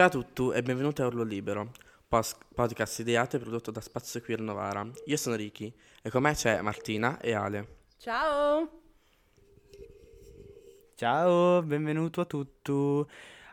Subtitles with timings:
[0.00, 1.72] Ciao a tutti e benvenuti a Urlo Libero,
[2.08, 4.88] podcast ideato e prodotto da Spazio Queer Novara.
[5.04, 5.70] Io sono Ricky
[6.00, 7.76] e con me c'è Martina e Ale.
[7.98, 8.80] Ciao!
[10.94, 12.72] Ciao, benvenuto a tutti.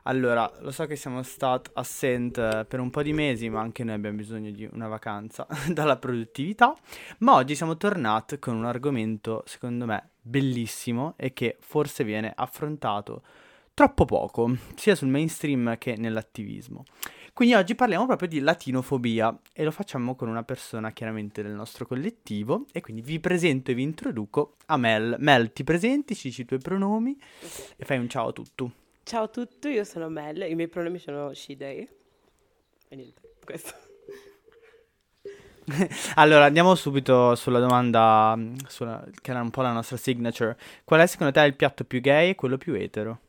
[0.04, 3.95] Allora, lo so che siamo stati assent per un po' di mesi, ma anche noi
[3.95, 6.73] abbiamo bisogno di una vacanza dalla produttività.
[7.18, 13.21] Ma oggi siamo tornati con un argomento, secondo me, bellissimo e che forse viene affrontato
[13.77, 16.84] troppo poco, sia sul mainstream che nell'attivismo.
[17.31, 21.85] Quindi oggi parliamo proprio di latinofobia e lo facciamo con una persona chiaramente del nostro
[21.85, 25.18] collettivo e quindi vi presento e vi introduco a Mel.
[25.20, 27.16] Mel, ti presenti, ci dici i tuoi pronomi
[27.76, 28.68] e fai un ciao a tutti.
[29.04, 31.88] Ciao a tutti, io sono Mel, i miei pronomi sono she, they.
[32.88, 33.76] E niente, questo.
[36.16, 38.35] allora, andiamo subito sulla domanda
[38.68, 40.57] sulla, che era un po' la nostra signature.
[40.84, 43.20] Qual è secondo te il piatto più gay e quello più etero?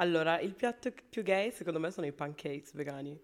[0.00, 3.18] Allora, il piatto più gay secondo me sono i pancakes vegani.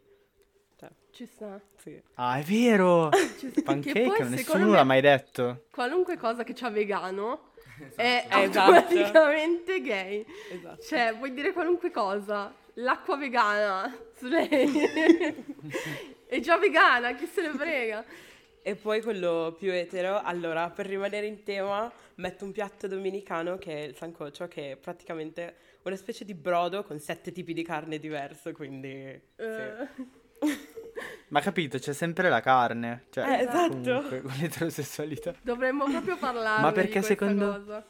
[0.79, 1.59] Cioè, Ci sta.
[1.79, 1.99] sì.
[2.15, 3.09] Ah, è vero!
[3.39, 3.51] Ci sta.
[3.51, 5.65] Che Pancake, poi, nessuno l'ha mai detto.
[5.71, 7.53] Qualunque cosa che c'ha vegano
[7.95, 8.59] è Esatto.
[8.61, 10.27] automaticamente gay.
[10.53, 10.83] Esatto.
[10.83, 12.55] Cioè, puoi dire qualunque cosa.
[12.75, 14.71] L'acqua vegana su lei
[16.29, 18.05] è già vegana, chi se ne frega.
[18.61, 23.73] E poi quello più etero, allora, per rimanere in tema, metto un piatto dominicano che
[23.73, 25.55] è il sancocho, che è praticamente
[25.89, 29.21] una specie di brodo con sette tipi di carne diverso, quindi...
[29.37, 29.43] sì.
[29.43, 29.89] Eh,
[31.29, 33.07] Ma capito, c'è sempre la carne.
[33.11, 33.75] Cioè, Eh, esatto.
[33.75, 35.35] comunque, con l'eterosessualità.
[35.43, 37.87] dovremmo proprio parlare Ma perché di questa secondo- cosa.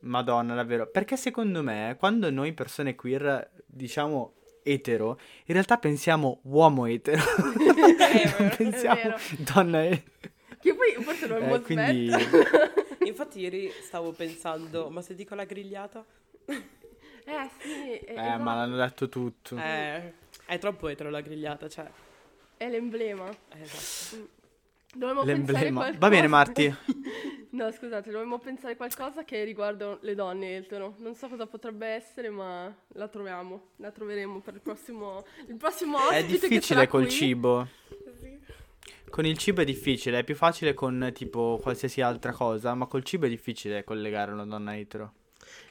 [0.00, 0.88] Madonna, davvero.
[0.90, 7.22] Perché secondo me, quando noi persone queer diciamo etero, in realtà pensiamo uomo etero.
[7.56, 10.10] vero, non pensiamo donna etero.
[10.60, 12.10] Che poi forse dovremmo Eh, quindi...
[13.04, 16.04] Infatti ieri stavo pensando, ma se dico la grigliata?
[17.24, 19.56] Eh sì, Eh, ma l'hanno detto tutto.
[19.56, 20.12] Eh,
[20.46, 21.90] è troppo etero la grigliata, cioè...
[22.56, 23.28] è l'emblema.
[23.30, 24.28] eh, esatto.
[24.94, 25.80] Dovremmo pensare L'emblema.
[25.80, 25.98] qualcosa.
[25.98, 26.74] Va bene, Marti.
[27.52, 30.94] No, scusate, dovremmo pensare qualcosa che riguarda le donne etero.
[31.00, 33.72] Non so cosa potrebbe essere, ma la troviamo.
[33.76, 37.10] La troveremo per il prossimo, il prossimo È difficile col qui.
[37.10, 37.68] cibo.
[39.10, 43.04] Con il cibo è difficile, è più facile con tipo qualsiasi altra cosa, ma col
[43.04, 45.12] cibo è difficile collegare una donna etero.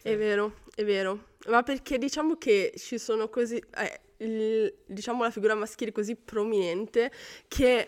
[0.02, 1.26] È vero, è vero.
[1.48, 3.62] Ma perché diciamo che ci sono così...
[3.78, 7.12] eh, il- diciamo la figura maschile così prominente
[7.48, 7.88] che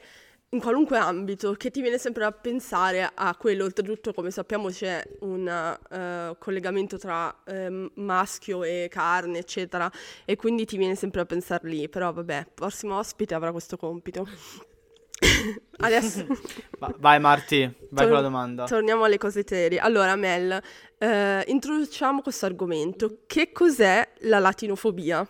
[0.50, 3.64] in qualunque ambito, che ti viene sempre a pensare a quello.
[3.64, 9.92] Oltretutto, come sappiamo, c'è un eh, collegamento tra ehm, maschio e carne, eccetera,
[10.26, 11.90] e quindi ti viene sempre a pensare lì.
[11.90, 14.28] Però vabbè, prossimo ospite avrà questo compito.
[15.78, 16.26] Adesso
[16.80, 18.66] Va- vai Marti, vai Tor- con la domanda.
[18.66, 19.80] torniamo alle cose serie.
[19.80, 20.62] Allora, Mel,
[21.04, 23.24] eh, introduciamo questo argomento.
[23.28, 25.28] Che cos'è la latinofobia?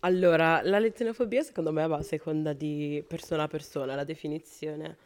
[0.00, 4.96] Allora, la latinofobia secondo me va a seconda di persona a persona, la definizione.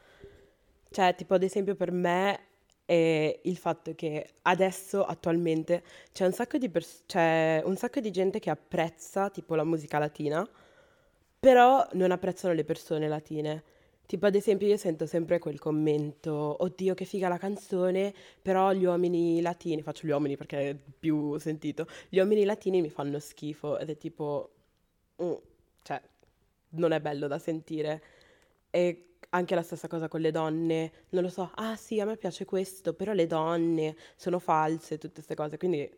[0.90, 2.40] Cioè, tipo ad esempio per me
[2.84, 5.82] è il fatto che adesso, attualmente,
[6.12, 9.98] c'è un sacco di, pers- c'è un sacco di gente che apprezza tipo la musica
[9.98, 10.48] latina,
[11.40, 13.62] però non apprezzano le persone latine.
[14.10, 18.12] Tipo ad esempio io sento sempre quel commento, oddio che figa la canzone,
[18.42, 22.90] però gli uomini latini, faccio gli uomini perché è più sentito, gli uomini latini mi
[22.90, 24.50] fanno schifo ed è tipo,
[25.22, 25.32] mm,
[25.82, 26.02] cioè,
[26.70, 28.02] non è bello da sentire.
[28.70, 32.16] E anche la stessa cosa con le donne, non lo so, ah sì, a me
[32.16, 35.88] piace questo, però le donne sono false, tutte queste cose, quindi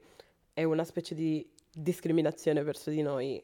[0.52, 3.42] è una specie di discriminazione verso di noi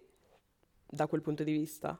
[0.86, 1.98] da quel punto di vista.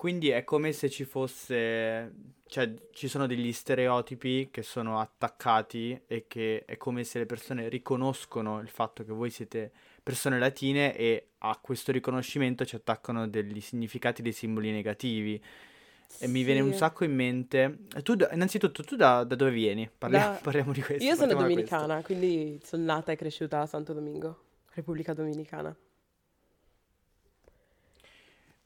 [0.00, 2.10] Quindi è come se ci fosse,
[2.46, 7.68] cioè ci sono degli stereotipi che sono attaccati e che è come se le persone
[7.68, 9.70] riconoscono il fatto che voi siete
[10.02, 15.38] persone latine e a questo riconoscimento ci attaccano degli significati, dei simboli negativi.
[16.18, 16.78] E mi viene un Sì.
[16.78, 17.80] sacco in mente.
[18.02, 19.86] Tu, innanzitutto, tu da, da dove vieni?
[19.98, 21.04] Parliamo, Da- parliamo di questo.
[21.04, 25.76] Io sono dominicana, quindi sono nata e cresciuta a Santo Domingo, Repubblica Dominicana.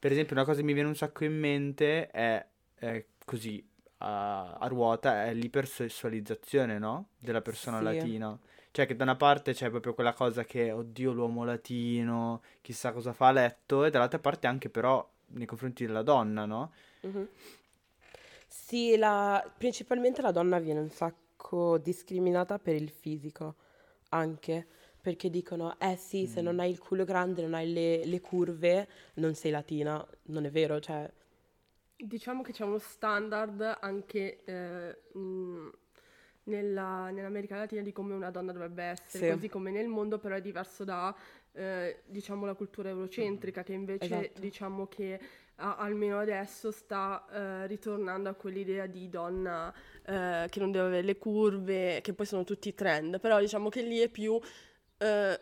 [0.04, 3.66] Per esempio, una cosa che mi viene un sacco in mente è, è così
[4.00, 7.08] a, a ruota, è l'ipersessualizzazione, no?
[7.18, 7.84] Della persona Sì.
[7.84, 8.38] latina.
[8.70, 13.14] Cioè che da una parte c'è proprio quella cosa che, oddio, l'uomo latino, chissà cosa
[13.14, 16.72] fa a letto, e dall'altra parte anche però nei confronti della donna, no?
[17.00, 17.28] Mhm.
[18.46, 23.54] Sì, la- principalmente la donna viene un sacco discriminata per il fisico,
[24.10, 24.66] anche
[25.04, 28.88] perché dicono, eh sì, se non hai il culo grande, non hai le, le curve,
[29.16, 30.04] non sei latina.
[30.24, 31.10] Non è vero, cioè,
[31.96, 35.68] Diciamo che c'è uno standard anche eh, mh,
[36.44, 39.24] nella- nell'America Latina di come una donna dovrebbe essere, Sì.
[39.24, 41.14] così come nel mondo, però è diverso da
[41.52, 44.36] eh, diciamo la cultura eurocentrica che invece Esatto.
[44.36, 45.20] diciamo che
[45.56, 49.72] a- almeno adesso sta eh, ritornando a quell'idea di donna
[50.04, 53.82] eh, che non deve avere le curve, che poi sono tutti trend, però diciamo che
[53.82, 54.38] lì è più
[55.04, 55.40] eh,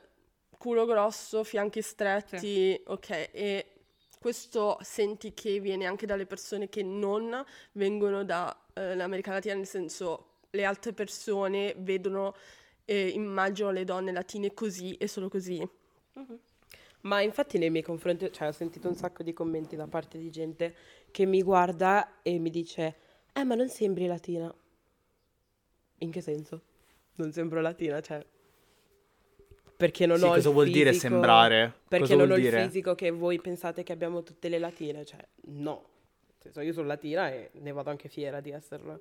[0.58, 3.66] culo grosso, fianchi stretti, ok, e
[4.18, 10.64] questo senti che viene anche dalle persone che non vengono dall'America Latina, nel senso le
[10.64, 12.34] altre persone vedono,
[12.84, 15.66] eh, immagino le donne latine così e solo così.
[17.02, 20.30] Ma infatti nei miei confronti, cioè ho sentito un sacco di commenti da parte di
[20.30, 20.74] gente
[21.10, 22.96] che mi guarda e mi dice,
[23.32, 24.54] eh ma non sembri latina.
[25.98, 26.62] In che senso?
[27.16, 28.24] Non sembro latina, cioè...
[29.82, 31.72] Perché non Sì, ho il cosa vuol dire sembrare?
[31.88, 32.60] Perché Cosa non ho dire?
[32.60, 35.86] il fisico che voi pensate che abbiamo tutte le latine, cioè no.
[36.38, 39.00] Senso, io sono latina e ne vado anche fiera di esserlo.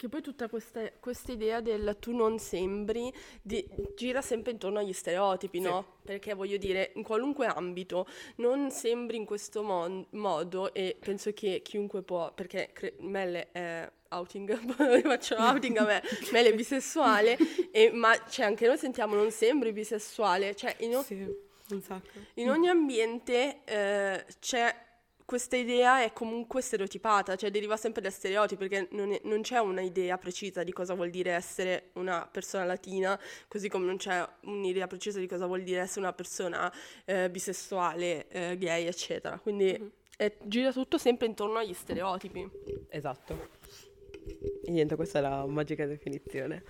[0.00, 3.12] Che poi tutta questa questa idea del tu non sembri
[3.42, 5.96] di- gira sempre intorno agli stereotipi, no?
[6.02, 8.06] Perché voglio dire, in qualunque ambito
[8.36, 13.90] non sembri in questo mon- modo e penso che chiunque può, perché cre- Melle è
[14.08, 14.56] outing,
[15.04, 16.02] faccio outing a me,
[16.32, 17.36] Melle è bisessuale,
[17.70, 21.28] e- ma cioè, anche noi sentiamo non sembri bisessuale, cioè in, o- Sì,
[22.36, 24.74] in ogni ambiente eh, c'è
[25.30, 29.60] questa idea è comunque stereotipata, cioè deriva sempre da stereotipi, perché non, è- non c'è
[29.60, 33.16] una idea precisa di cosa vuol dire essere una persona latina,
[33.46, 36.72] così come non c'è un'idea precisa di cosa vuol dire essere una persona
[37.04, 39.38] eh, bisessuale, eh, gay, eccetera.
[39.38, 42.50] Quindi è- gira tutto sempre intorno agli stereotipi.
[42.88, 43.50] Esatto.
[44.64, 46.64] E niente, questa è la magica definizione.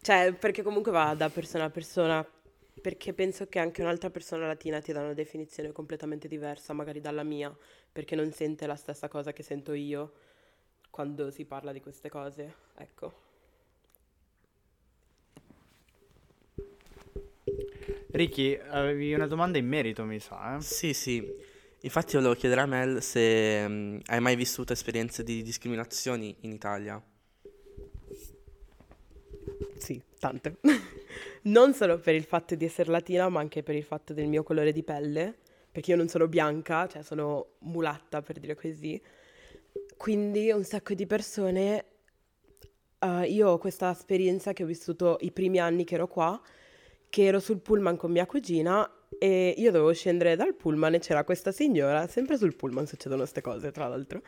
[0.00, 2.24] Cioè, perché comunque va da persona a persona,
[2.84, 7.22] perché penso che anche un'altra persona latina ti dà una definizione completamente diversa, magari dalla
[7.22, 7.50] mia,
[7.90, 10.12] perché non sente la stessa cosa che sento io
[10.90, 12.54] quando si parla di queste cose.
[12.76, 13.14] Ecco.
[18.10, 20.60] Ricky, avevi una domanda in merito, mi sa, eh?
[20.60, 21.26] Sì, sì.
[21.80, 27.02] Infatti volevo chiedere a Mel se mm, hai mai vissuto esperienze di discriminazioni in Italia.
[29.78, 30.58] Sì, tante.
[31.42, 34.42] non solo per il fatto di essere latina, ma anche per il fatto del mio
[34.42, 35.36] colore di pelle,
[35.70, 39.00] perché io non sono bianca, cioè sono mulatta per dire così.
[39.96, 41.84] Quindi un sacco di persone,
[42.98, 46.40] eh, io ho questa esperienza che ho vissuto i primi anni che ero qua,
[47.08, 48.88] che ero sul pullman con mia cugina
[49.18, 53.40] e io dovevo scendere dal pullman e c'era questa signora, sempre sul pullman succedono queste
[53.40, 54.22] cose tra l'altro,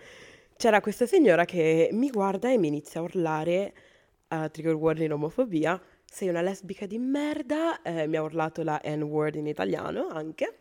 [0.56, 3.74] c'era questa signora che mi guarda e mi inizia a urlare,
[4.28, 5.80] uh, trigger warning omofobia,
[6.16, 10.60] sei una lesbica di merda, eh, mi ha urlato la N-word in italiano anche.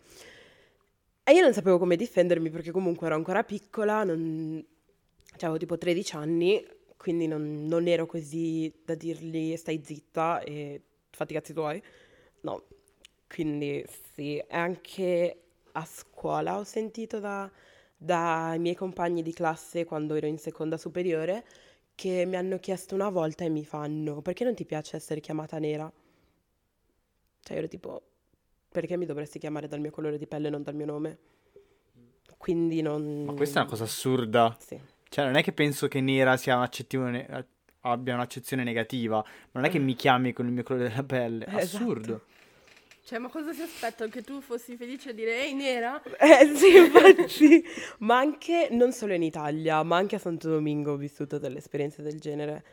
[1.23, 4.61] E io non sapevo come difendermi perché comunque ero ancora piccola, non...
[5.29, 6.61] cioè, avevo tipo 13 anni,
[6.97, 10.81] quindi non, non ero così da dirgli stai zitta e
[11.11, 11.81] fatti i cazzi tuoi.
[12.41, 12.63] No,
[13.29, 17.49] quindi sì, anche a scuola ho sentito da-
[17.95, 21.45] dai miei compagni di classe quando ero in seconda superiore
[21.95, 25.57] che mi hanno chiesto una volta e mi fanno perché non ti piace essere chiamata
[25.57, 25.91] nera?
[27.41, 28.01] Cioè io ero tipo
[28.69, 31.17] perché mi dovresti chiamare dal mio colore di pelle e non dal mio nome?
[32.37, 33.23] Quindi non...
[33.23, 34.55] Ma questa è una cosa assurda.
[34.59, 34.79] Sì.
[35.09, 37.47] Cioè, non è che penso che nera sia un'accezione,
[37.81, 41.45] abbia un'accezione negativa, ma non è che mi chiami con il mio colore della pelle.
[41.57, 42.25] Esatto.
[43.05, 44.07] Cioè, ma cosa si aspetta?
[44.07, 46.01] Che tu fossi felice a dire ehi nera?
[46.17, 47.63] Eh sì, infatti,
[47.99, 52.01] ma anche non solo in Italia, ma anche a Santo Domingo ho vissuto delle esperienze
[52.01, 52.65] del genere,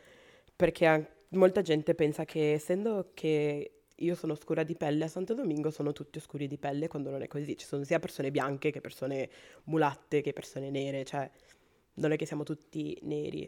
[0.55, 5.35] perché an- molta gente pensa che essendo che io sono scura di pelle, a Santo
[5.35, 8.71] Domingo sono tutti oscuri di pelle, quando non è così, ci sono sia persone bianche
[8.71, 9.29] che persone
[9.65, 11.29] mulatte che persone nere, cioè
[11.95, 13.47] non è che siamo tutti neri.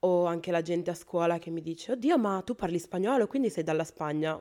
[0.00, 3.50] O anche la gente a scuola che mi dice, oddio, ma tu parli spagnolo, quindi
[3.50, 4.40] sei dalla Spagna.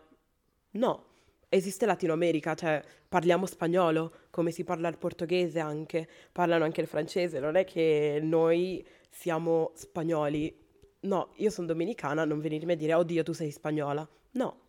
[0.71, 1.14] No,
[1.49, 6.87] esiste Latino America, cioè parliamo spagnolo, come si parla il portoghese anche, parlano anche il
[6.87, 10.63] francese, non è che noi siamo spagnoli.
[11.01, 14.07] No, io sono dominicana, non venirmi a dire, oddio, tu sei spagnola.
[14.31, 14.59] No,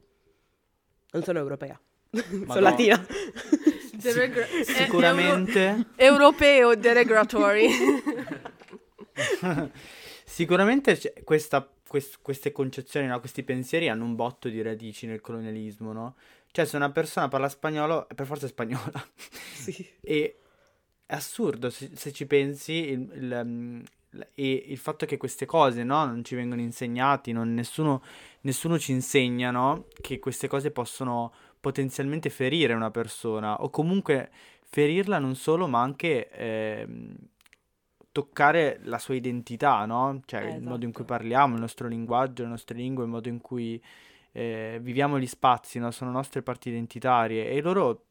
[1.12, 1.78] non sono europea,
[2.12, 3.04] sono latina.
[3.98, 7.66] Eh, Sicuramente, euro- europeo deregolatory.
[10.24, 15.92] sicuramente questa- quest- queste concezioni, no, questi pensieri hanno un botto di radici nel colonialismo,
[15.92, 16.14] no?
[16.56, 18.90] Cioè, se una persona parla spagnolo, è per forza spagnola.
[19.52, 19.86] Sì.
[20.00, 20.38] E
[21.04, 25.44] è assurdo se, se ci pensi il, il, um, l- e il fatto che queste
[25.44, 28.02] cose no, non ci vengono insegnati, non- nessuno,
[28.42, 34.30] nessuno ci insegna no, che queste cose possono potenzialmente ferire una persona o comunque
[34.62, 37.14] ferirla non solo ma anche ehm,
[38.12, 40.22] toccare la sua identità, no?
[40.24, 41.18] Cioè il modo in cui Esatto.
[41.18, 43.78] parliamo, il nostro linguaggio, le nostre lingue, il modo in cui
[44.36, 45.90] eh, viviamo gli spazi, no?
[45.90, 48.02] Sono nostre parti identitarie e loro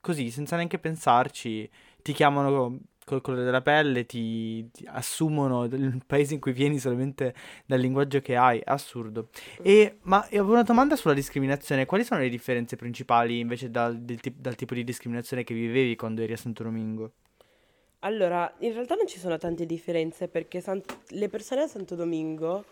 [0.00, 1.68] così, senza neanche pensarci,
[2.00, 7.34] ti chiamano col colore della pelle, ti, ti assumono il paese in cui vieni solamente
[7.66, 9.28] dal linguaggio che hai, assurdo.
[9.60, 14.20] E, ma avevo una domanda sulla discriminazione, quali sono le differenze principali invece dal, del
[14.36, 17.12] dal tipo di discriminazione che vivevi quando eri a Santo Domingo?
[18.00, 22.64] Allora, in realtà non ci sono tante differenze perché San- le persone a Santo Domingo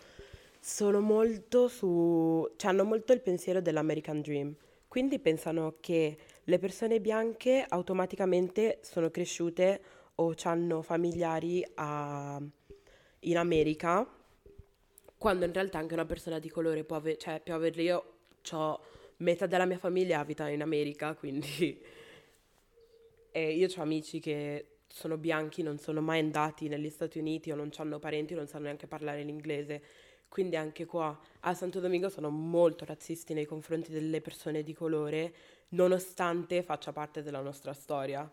[0.67, 2.45] sono molto su...
[2.57, 4.53] cioè hanno molto il pensiero dell'American Dream.
[4.89, 9.81] Quindi pensano che le persone bianche automaticamente sono cresciute
[10.15, 12.41] o hanno familiari a-
[13.21, 14.05] in America,
[15.17, 17.83] quando in realtà anche una persona di colore può avere, cioè può averli.
[17.83, 18.03] Io
[18.51, 18.79] ho
[19.17, 21.81] metà della mia famiglia abita in America, quindi
[23.31, 27.55] e io ho amici che sono bianchi, non sono mai andati negli Stati Uniti o
[27.55, 29.81] non hanno parenti non sanno neanche parlare l'inglese.
[30.37, 35.33] Quindi anche qua a Santo Domingo sono molto razzisti nei confronti delle persone di colore,
[35.69, 38.31] nonostante faccia parte della nostra storia.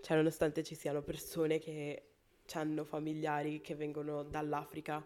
[0.00, 2.10] Cioè, nonostante ci siano persone che
[2.52, 5.04] hanno familiari che vengono dall'Africa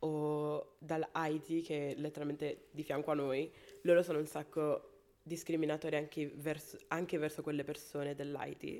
[0.00, 3.48] o dall'Haiti, che è letteralmente di fianco a noi,
[3.82, 8.72] loro sono un sacco discriminatori anche verso, anche verso quelle persone dell'Haiti.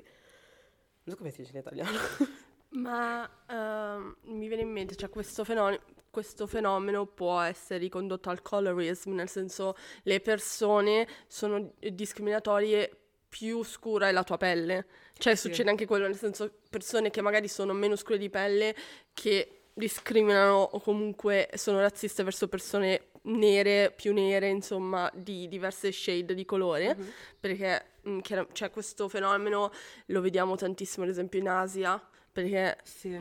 [1.03, 1.97] Non so come si dice in italiano.
[2.75, 5.79] Ma ehm, mi viene in mente, cioè questo fenomeno,
[6.15, 12.89] questo fenomeno può essere ricondotto al colorism, nel senso le persone sono discriminatorie
[13.27, 14.85] più scura è la tua pelle.
[15.17, 15.49] Cioè Sì.
[15.49, 18.73] succede anche quello, nel senso persone che magari sono meno scure di pelle
[19.13, 26.33] che discriminano o comunque sono razziste verso persone nere, più nere, insomma, di diverse shade
[26.33, 26.95] di colore,
[27.37, 29.69] perché mm, chiara- cioè, questo fenomeno
[30.07, 33.19] lo vediamo tantissimo ad esempio in Asia, perché Sì.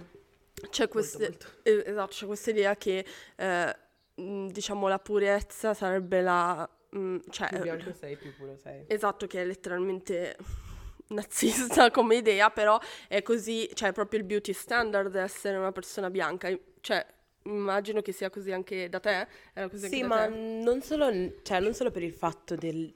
[0.69, 1.25] C'è questa,
[1.63, 3.05] eh, esatto, c'è questa idea che,
[3.37, 3.77] eh,
[4.15, 6.69] diciamo, la purezza sarebbe la...
[6.91, 8.85] mh, cioè, Più bianco sei, più puro sei.
[8.87, 10.37] esatto, che è letteralmente
[11.09, 12.79] nazista come idea, però
[13.09, 16.49] è così, cioè è proprio il beauty standard essere una persona bianca.
[16.81, 17.07] Cioè,
[17.45, 19.27] immagino che sia così anche da te.
[19.75, 20.35] Sì, da ma te.
[20.35, 21.11] non solo,
[21.43, 22.93] cioè, non solo per il fatto del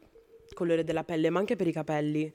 [0.55, 2.33] colore della pelle, ma anche per i capelli.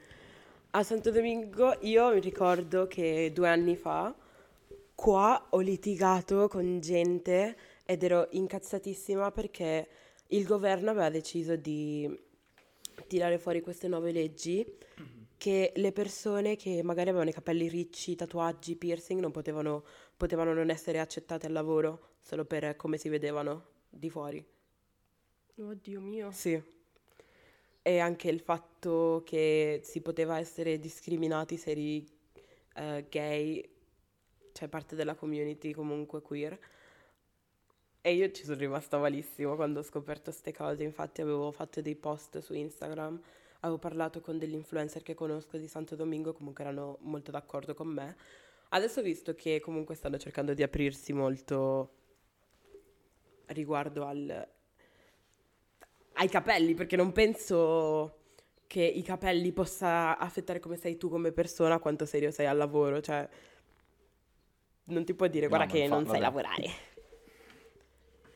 [0.76, 4.14] A Santo Domingo io mi ricordo che due anni fa
[4.96, 9.88] qua ho litigato con gente ed ero incazzatissima perché
[10.28, 12.10] il governo aveva deciso di
[13.08, 14.66] tirare fuori queste nuove leggi
[15.44, 19.84] che le persone che magari avevano i capelli ricci, tatuaggi, piercing non potevano,
[20.16, 24.42] potevano non essere accettate al lavoro solo per come si vedevano di fuori.
[25.58, 26.32] Oddio mio.
[26.32, 26.58] Sì.
[27.82, 32.08] E anche il fatto che si poteva essere discriminati se eri
[32.76, 33.70] eh, gay,
[34.54, 36.58] cioè parte della community comunque queer.
[38.06, 41.96] E io ci sono rimasta malissimo quando ho scoperto queste cose, infatti avevo fatto dei
[41.96, 43.22] post su Instagram,
[43.62, 47.88] avevo parlato con degli influencer che conosco di Santo Domingo, comunque erano molto d'accordo con
[47.88, 48.16] me.
[48.70, 51.92] Adesso visto che comunque stanno cercando di aprirsi molto
[53.48, 54.48] riguardo al,
[56.14, 58.18] ai capelli, perché non penso
[58.68, 63.00] che i capelli possa affettare come sei tu come persona, quanto serio sei al lavoro,
[63.02, 63.30] cioè
[64.86, 66.24] non ti può dire guarda ma che infa- non sai vabbè.
[66.24, 66.70] lavorare.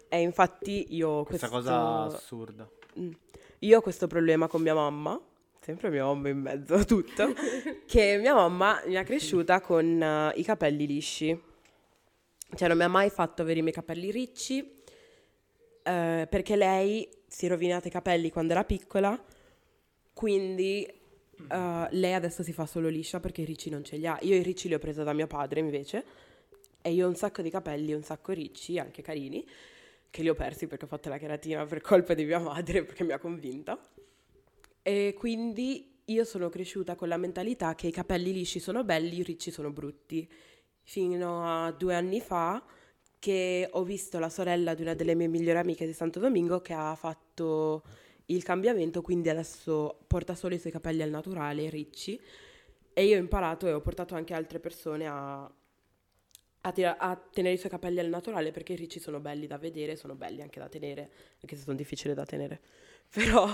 [0.09, 2.69] E infatti io ho Questa questo cosa assurda.
[2.97, 3.11] Mm.
[3.59, 5.19] Io ho questo problema con mia mamma,
[5.59, 7.33] sempre mia mamma in mezzo a tutto,
[7.85, 11.37] che mia mamma mi ha cresciuta con eh, i capelli lisci.
[12.55, 14.59] Cioè non mi ha mai fatto avere i miei capelli ricci,
[15.83, 19.21] eh, perché lei si è rovinata i capelli quando era piccola,
[20.13, 24.17] quindi eh, lei adesso si fa solo liscia perché i ricci non ce li ha.
[24.21, 26.05] Io i ricci li ho presi da mio padre invece,
[26.81, 29.45] e io ho un sacco di capelli, un sacco ricci, anche carini,
[30.09, 33.03] che li ho persi perché ho fatto la cheratina per colpa di mia madre, perché
[33.03, 33.79] mi ha convinta.
[34.81, 39.23] E quindi io sono cresciuta con la mentalità che i capelli lisci sono belli, i
[39.23, 40.29] ricci sono brutti.
[40.81, 42.63] Fino a due anni fa
[43.19, 46.73] che ho visto la sorella di una delle mie migliori amiche di Santo Domingo che
[46.73, 47.83] ha fatto
[48.27, 52.19] il cambiamento, quindi adesso porta solo i suoi capelli al naturale, ricci.
[52.93, 55.51] E io ho imparato e ho portato anche altre persone a,
[56.67, 59.57] a, tira- a tenere i suoi capelli al naturale perché i ricci sono belli da
[59.57, 61.09] vedere, sono belli anche da tenere,
[61.41, 62.59] anche se sono difficili da tenere.
[63.09, 63.47] Però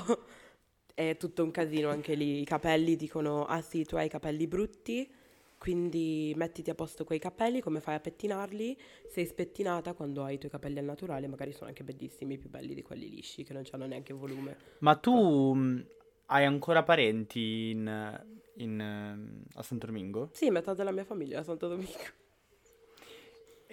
[0.93, 2.41] è tutto un casino anche lì.
[2.41, 5.09] I capelli dicono: Ah sì, tu hai i capelli brutti,
[5.57, 8.77] quindi mettiti a posto quei capelli, come fai a pettinarli?
[9.07, 12.73] Sei spettinata quando hai i tuoi capelli al naturale, magari sono anche bellissimi, più belli
[12.73, 14.57] di quelli lisci che non hanno neanche volume.
[14.79, 15.85] Ma tu mh,
[16.27, 20.29] hai ancora parenti in, in, a Santo Domingo?
[20.33, 22.21] Sì, metà della mia famiglia è a Santo Domingo.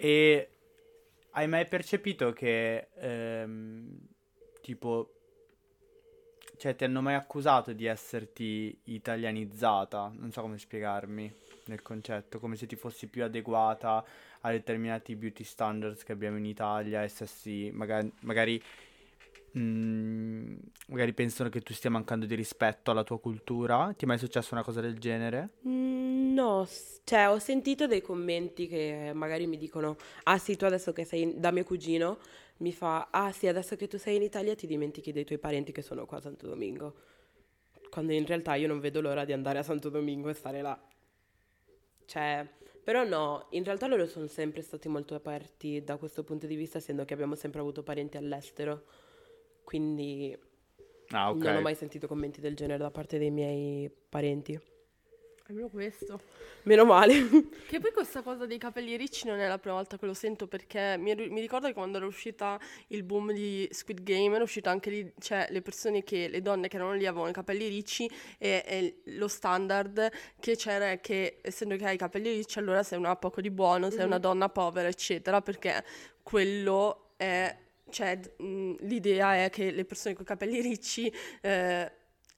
[0.03, 0.49] E
[1.33, 3.99] hai mai percepito che, ehm,
[4.59, 5.13] tipo,
[6.57, 10.11] cioè, ti hanno mai accusato di esserti italianizzata?
[10.15, 11.31] Non so come spiegarmi
[11.65, 14.03] nel concetto, come se ti fossi più adeguata
[14.39, 18.59] a determinati beauty standards che abbiamo in Italia, essessi magari, magari,
[19.57, 20.55] mm,
[20.87, 23.93] magari pensano che tu stia mancando di rispetto alla tua cultura.
[23.95, 25.49] Ti è mai successa una cosa del genere?
[25.67, 26.67] Mm, no,
[27.03, 31.21] cioè ho sentito dei commenti che magari mi dicono, ah sì, tu adesso che sei
[31.21, 32.17] in- da mio cugino,
[32.57, 35.71] mi fa, ah sì, adesso che tu sei in Italia ti dimentichi dei tuoi parenti
[35.71, 36.95] che sono qua a Santo Domingo.
[37.89, 40.79] Quando in realtà io non vedo l'ora di andare a Santo Domingo e stare là.
[42.05, 42.45] Cioè,
[42.83, 46.77] però no, in realtà loro sono sempre stati molto aperti da questo punto di vista,
[46.77, 48.83] essendo che abbiamo sempre avuto parenti all'estero.
[49.71, 50.37] Quindi
[51.11, 51.43] Ah, ok.
[51.43, 54.59] non ho mai sentito commenti del genere da parte dei miei parenti.
[55.47, 56.19] Almeno questo.
[56.63, 57.13] Meno male.
[57.71, 60.45] Che poi questa cosa dei capelli ricci non è la prima volta che lo sento
[60.45, 64.71] perché mi, mi ricordo che quando era uscita il boom di Squid Game era uscita
[64.71, 68.11] anche lì, cioè le persone che, le donne che erano lì avevano i capelli ricci
[68.37, 72.83] e, e lo standard che c'era è che essendo che hai i capelli ricci allora
[72.83, 75.81] sei una poco di buono, sei una donna povera eccetera perché
[76.21, 77.55] quello è,
[77.89, 81.11] cioè mh, l'idea è che le persone con i capelli ricci...
[81.41, 81.91] eh,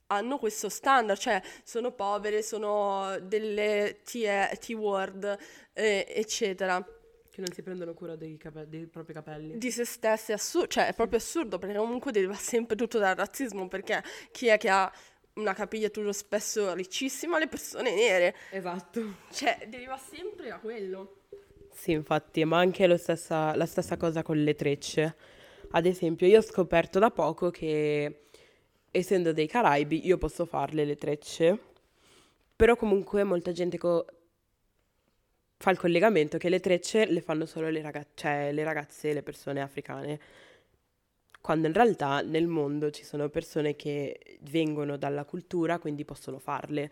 [0.08, 5.38] hanno questo standard, cioè sono povere, sono delle T- T-word,
[5.74, 6.80] eh, eccetera.
[6.84, 9.58] Che non si prendono cura dei, cape- dei propri capelli.
[9.58, 13.16] Di se stesse è assurdo, cioè è proprio assurdo perché comunque deriva sempre tutto dal
[13.16, 14.92] razzismo perché chi è che ha
[15.36, 17.40] una capigliatura spesso riccissima?
[17.40, 19.16] Le persone nere, Esatto.
[19.32, 21.22] cioè deriva sempre da quello.
[21.74, 25.16] Sì, infatti, ma anche lo stessa- la stessa cosa con le trecce.
[25.76, 28.26] Ad esempio, io ho scoperto da poco che,
[28.92, 31.60] essendo dei Caraibi, io posso farle le trecce,
[32.56, 34.06] però comunque molta gente co-
[35.58, 39.24] fa il collegamento che le trecce le fanno solo le, raga- cioè, le ragazze le
[39.24, 40.20] persone africane,
[41.42, 46.92] quando in realtà nel mondo ci sono persone che vengono dalla cultura, quindi possono farle.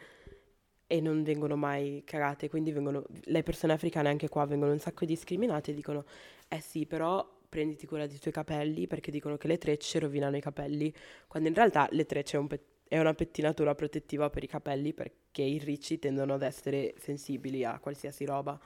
[0.88, 5.06] E non vengono mai cagate, quindi vengono, le persone africane anche qua vengono un sacco
[5.06, 6.03] discriminate e dicono,
[6.49, 10.41] eh sì, però prenditi cura dei tuoi capelli perché dicono che le trecce rovinano i
[10.41, 10.93] capelli,
[11.27, 14.93] quando in realtà le trecce è, un pe- è una pettinatura protettiva per i capelli
[14.93, 18.57] perché i ricci tendono ad essere sensibili a qualsiasi roba.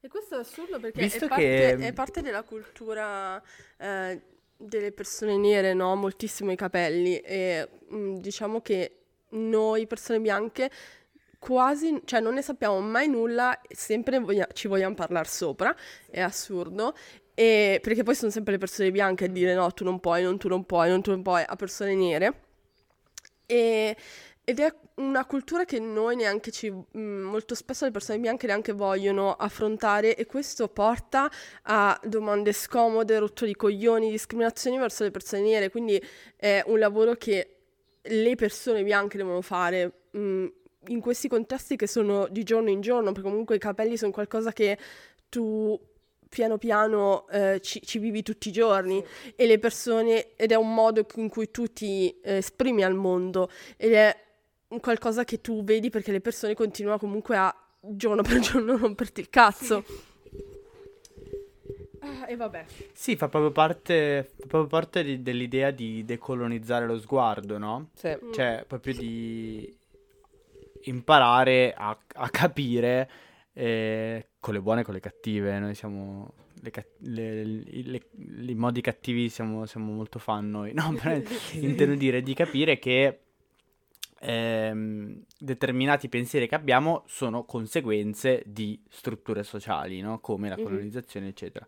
[0.00, 3.42] E questo è assurdo perché Visto è parte, che- è parte della cultura
[3.76, 4.22] eh,
[4.56, 5.94] delle persone nere, no?
[5.96, 8.94] Moltissimo i capelli e mm, diciamo che
[9.32, 10.70] noi persone bianche
[11.40, 15.74] quasi, cioè non ne sappiamo mai nulla, sempre voglia- ci vogliamo parlare sopra,
[16.08, 16.94] è assurdo.
[17.34, 20.38] E perché poi sono sempre le persone bianche a dire no, tu non puoi, non
[20.38, 22.42] tu non puoi, non tu non puoi, a persone nere.
[23.46, 23.96] E-
[24.44, 28.72] ed è una cultura che noi neanche ci, mh, molto spesso le persone bianche neanche
[28.72, 31.30] vogliono affrontare e questo porta
[31.62, 36.02] a domande scomode, rotture di coglioni, discriminazioni verso le persone nere, quindi
[36.36, 37.56] è un lavoro che
[38.02, 40.46] le persone bianche devono fare mh,
[40.88, 44.52] in questi contesti che sono di giorno in giorno, perché comunque i capelli sono qualcosa
[44.52, 44.78] che
[45.28, 45.78] tu
[46.28, 50.72] piano piano eh, ci, ci vivi tutti i giorni e le persone ed è un
[50.72, 54.16] modo in cui tu ti eh, esprimi al mondo ed è
[54.68, 59.20] un qualcosa che tu vedi perché le persone continuano comunque a giorno per giorno romperti
[59.20, 59.84] il cazzo.
[62.02, 62.64] Ah, e vabbè.
[62.94, 67.90] Sì, fa proprio parte, fa proprio parte di- dell'idea di decolonizzare lo sguardo, no?
[67.94, 68.16] Sì.
[68.32, 69.76] Cioè, proprio di
[70.84, 73.10] imparare a, a capire
[73.52, 75.58] eh, con le buone e con le cattive.
[75.58, 76.34] Noi siamo.
[76.62, 78.06] le le- i- le-
[78.52, 80.72] I modi cattivi siamo, siamo molto fan noi.
[80.74, 81.18] No, però
[81.60, 83.20] intendo dire di capire che
[84.20, 90.20] ehm, determinati pensieri che abbiamo sono conseguenze di strutture sociali, no?
[90.20, 90.62] Come la Mhm.
[90.62, 91.66] colonizzazione, eccetera.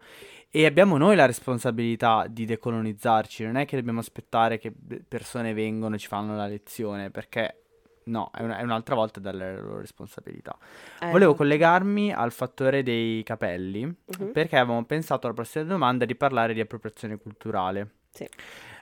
[0.50, 5.54] E abbiamo noi la responsabilità di decolonizzarci, non è che dobbiamo aspettare che be- persone
[5.54, 7.61] vengano e ci fanno la lezione, perché
[8.04, 10.56] no, è, una- è un'altra volta dalle loro responsabilità.
[11.00, 14.32] Eh, Volevo collegarmi al fattore dei capelli, Mhm.
[14.32, 17.90] perché avevamo pensato alla prossima domanda di parlare di appropriazione culturale.
[18.10, 18.28] Sì.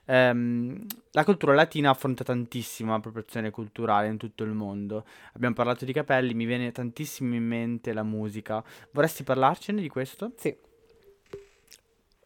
[0.06, 5.04] Ehm, la cultura latina affronta tantissima appropriazione culturale in tutto il mondo.
[5.34, 8.64] Abbiamo parlato di capelli, mi viene tantissimo in mente la musica.
[8.90, 10.32] Vorresti parlarcene di questo?
[10.36, 10.56] Sì.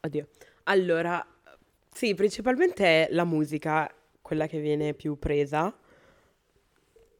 [0.01, 0.29] Oddio.
[0.65, 1.25] Allora,
[1.93, 5.75] sì, principalmente è la musica quella che viene più presa.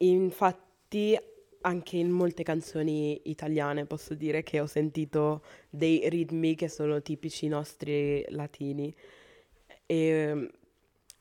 [0.09, 1.19] Infatti,
[1.63, 7.49] anche in molte canzoni italiane posso dire che ho sentito dei ritmi che sono tipici
[7.49, 8.95] nostri latini.
[9.87, 10.51] E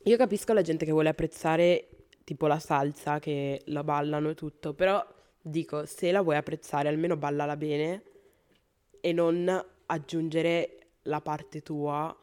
[0.03, 1.87] io capisco la gente che vuole apprezzare
[2.23, 5.05] tipo la salsa, che la ballano e tutto, però
[5.41, 8.03] dico, se la vuoi apprezzare, almeno ballala bene
[8.99, 12.15] e non aggiungere la parte tua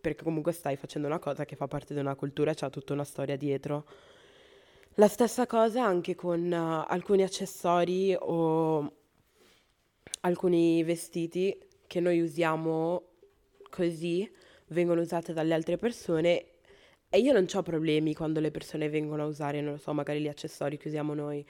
[0.00, 2.92] perché comunque stai facendo una cosa che fa parte di una cultura e c'ha tutta
[2.92, 3.84] una storia dietro.
[4.98, 8.96] La stessa cosa anche con uh, alcuni accessori o
[10.22, 11.56] alcuni vestiti
[11.86, 13.04] che noi usiamo
[13.70, 14.28] così,
[14.70, 16.46] vengono usate dalle altre persone
[17.08, 20.20] e io non ho problemi quando le persone vengono a usare, non lo so, magari
[20.20, 21.46] gli accessori che usiamo noi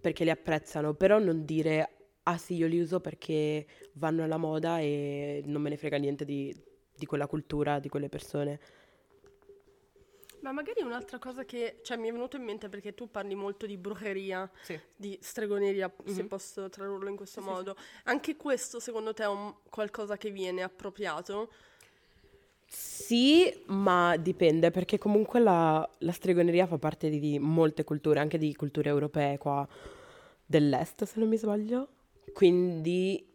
[0.00, 1.90] perché li apprezzano, però non dire
[2.22, 6.24] ah sì, io li uso perché vanno alla moda e non me ne frega niente
[6.24, 6.54] di,
[6.94, 8.60] di quella cultura, di quelle persone.
[10.40, 13.66] Ma magari un'altra cosa che cioè, mi è venuto in mente perché tu parli molto
[13.66, 14.78] di brucheria, Sì.
[14.94, 16.28] di stregoneria, se Mhm.
[16.28, 17.76] posso tradurlo in questo Sì, sì, modo.
[18.04, 21.50] Anche questo secondo te è un qualcosa che viene appropriato?
[22.66, 28.36] Sì, ma dipende, perché comunque la, la stregoneria fa parte di, di molte culture, anche
[28.38, 29.66] di culture europee qua
[30.44, 31.88] dell'est, se non mi sbaglio.
[32.32, 33.26] Quindi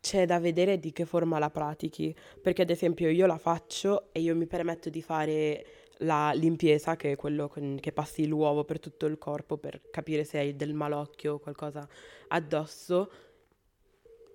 [0.00, 4.20] c'è da vedere di che forma la pratichi, perché ad esempio io la faccio e
[4.20, 5.64] io mi permetto di fare
[6.00, 10.24] la limpieza, che è quello con- che passi l'uovo per tutto il corpo per capire
[10.24, 11.86] se hai del malocchio o qualcosa
[12.28, 13.10] addosso.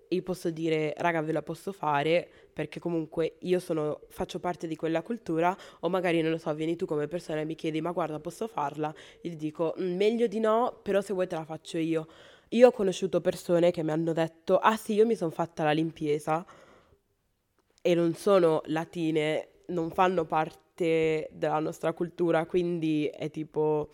[0.10, 4.75] Io posso dire, raga, ve la posso fare perché comunque io sono, faccio parte di
[4.75, 7.91] quella cultura o magari, non lo so, vieni tu come persona e mi chiedi, ma
[7.91, 8.93] guarda, posso farla?
[9.21, 12.08] Ti dico, "Mm, meglio di no, però se vuoi te la faccio io.
[12.49, 15.71] Io ho conosciuto persone che mi hanno detto, ah sì, io mi sono fatta la
[15.71, 16.45] limpieza
[17.82, 23.89] e non sono latine, non fanno parte della nostra cultura, quindi è tipo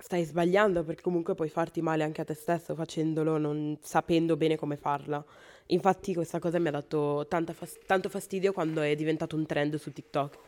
[0.00, 4.56] stai sbagliando perché comunque puoi farti male anche a te stesso facendolo non sapendo bene
[4.56, 5.22] come farla.
[5.66, 9.92] Infatti questa cosa mi ha dato fas- tanto fastidio quando è diventato un trend su
[9.92, 10.38] TikTok.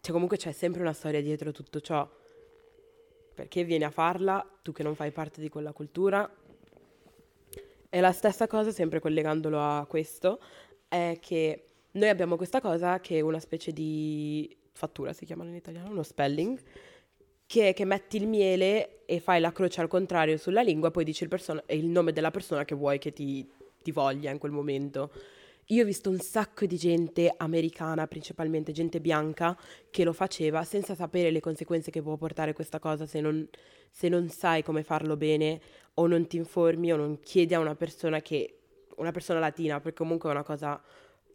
[0.00, 2.08] Cioè comunque c'è sempre una storia dietro tutto ciò.
[3.34, 6.30] Perché vieni a farla, tu che non fai parte di quella cultura.
[7.90, 10.40] E la stessa cosa, sempre collegandolo a questo,
[10.86, 11.67] è che
[11.98, 16.02] noi abbiamo questa cosa che è una specie di fattura, si chiama in italiano, uno
[16.02, 16.58] spelling,
[17.44, 21.24] che, che metti il miele e fai la croce al contrario sulla lingua, poi dici
[21.24, 23.46] il, persona- il nome della persona che vuoi che ti,
[23.82, 25.10] ti voglia in quel momento.
[25.70, 29.58] Io ho visto un sacco di gente americana, principalmente gente bianca,
[29.90, 33.46] che lo faceva senza sapere le conseguenze che può portare questa cosa se non,
[33.90, 35.60] se non sai come farlo bene
[35.94, 38.58] o non ti informi o non chiedi a una persona che,
[38.96, 40.80] una persona latina, perché comunque è una cosa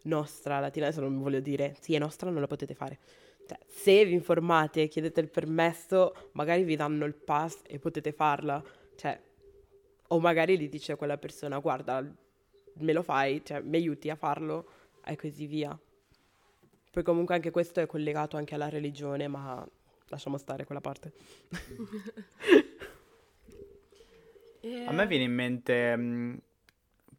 [0.04, 3.00] nostra, latina, adesso non voglio dire, sì è nostra, non la potete fare.
[3.46, 8.12] Cioè, se vi informate e chiedete il permesso, magari vi danno il pass e potete
[8.12, 8.64] farla.
[8.96, 9.20] Cioè,
[10.08, 12.02] o magari gli dice a quella persona, guarda,
[12.76, 14.68] me lo fai, cioè, mi aiuti a farlo
[15.06, 15.78] e così via.
[16.92, 19.68] Poi comunque anche questo è collegato anche alla religione, ma
[20.08, 21.14] lasciamo stare quella parte.
[24.88, 26.42] A me viene in mente, mh,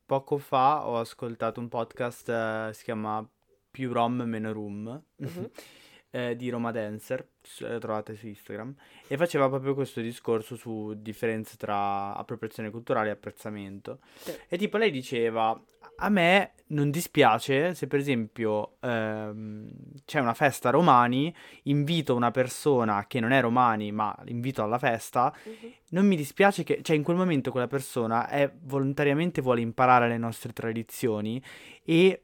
[0.07, 3.27] poco fa ho ascoltato un podcast, eh, si chiama
[3.71, 5.51] Più Rom Meno Room, Mhm.
[6.11, 7.27] eh, di Roma Dancer,
[7.59, 8.73] lo trovate su Instagram,
[9.09, 13.99] e faceva proprio questo discorso su differenze tra appropriazione culturale e apprezzamento.
[14.15, 14.33] Sì.
[14.49, 15.61] E tipo lei diceva,
[15.97, 19.71] a me non dispiace se per esempio ehm,
[20.05, 21.33] c'è una festa a Romani,
[21.65, 25.73] invito una persona che non è Romani, ma l'invito alla festa, Mhm.
[25.91, 30.19] non mi dispiace che, cioè in quel momento quella persona è volontariamente vuole imparare le
[30.19, 31.41] nostre tradizioni
[31.85, 32.21] e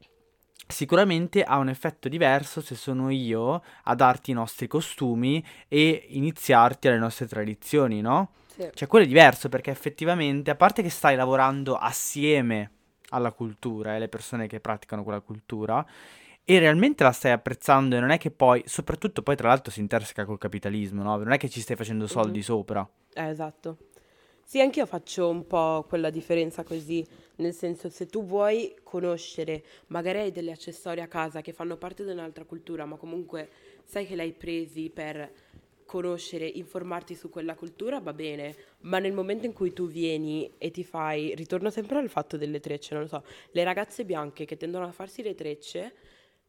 [0.67, 6.87] sicuramente ha un effetto diverso se sono io a darti i nostri costumi e iniziarti
[6.87, 8.31] alle nostre tradizioni, no?
[8.47, 8.69] Sì.
[8.73, 12.71] Cioè quello è diverso perché effettivamente, a parte che stai lavorando assieme
[13.11, 15.85] alla cultura e alle persone che praticano quella cultura,
[16.43, 19.79] e realmente la stai apprezzando e non è che poi, soprattutto poi tra l'altro si
[19.79, 21.15] interseca col capitalismo, no?
[21.17, 22.43] Non è che ci stai facendo soldi Mhm.
[22.43, 22.89] sopra.
[23.13, 23.77] Eh, esatto.
[24.43, 27.05] Sì, anch'io faccio un po' quella differenza così,
[27.37, 32.03] nel senso se tu vuoi conoscere, magari hai degli accessori a casa che fanno parte
[32.03, 33.49] di un'altra cultura, ma comunque
[33.85, 35.31] sai che l'hai presi per
[35.91, 40.71] conoscere, informarti su quella cultura, va bene, ma nel momento in cui tu vieni e
[40.71, 44.55] ti fai, ritorno sempre al fatto delle trecce, non lo so, le ragazze bianche che
[44.55, 45.93] tendono a farsi le trecce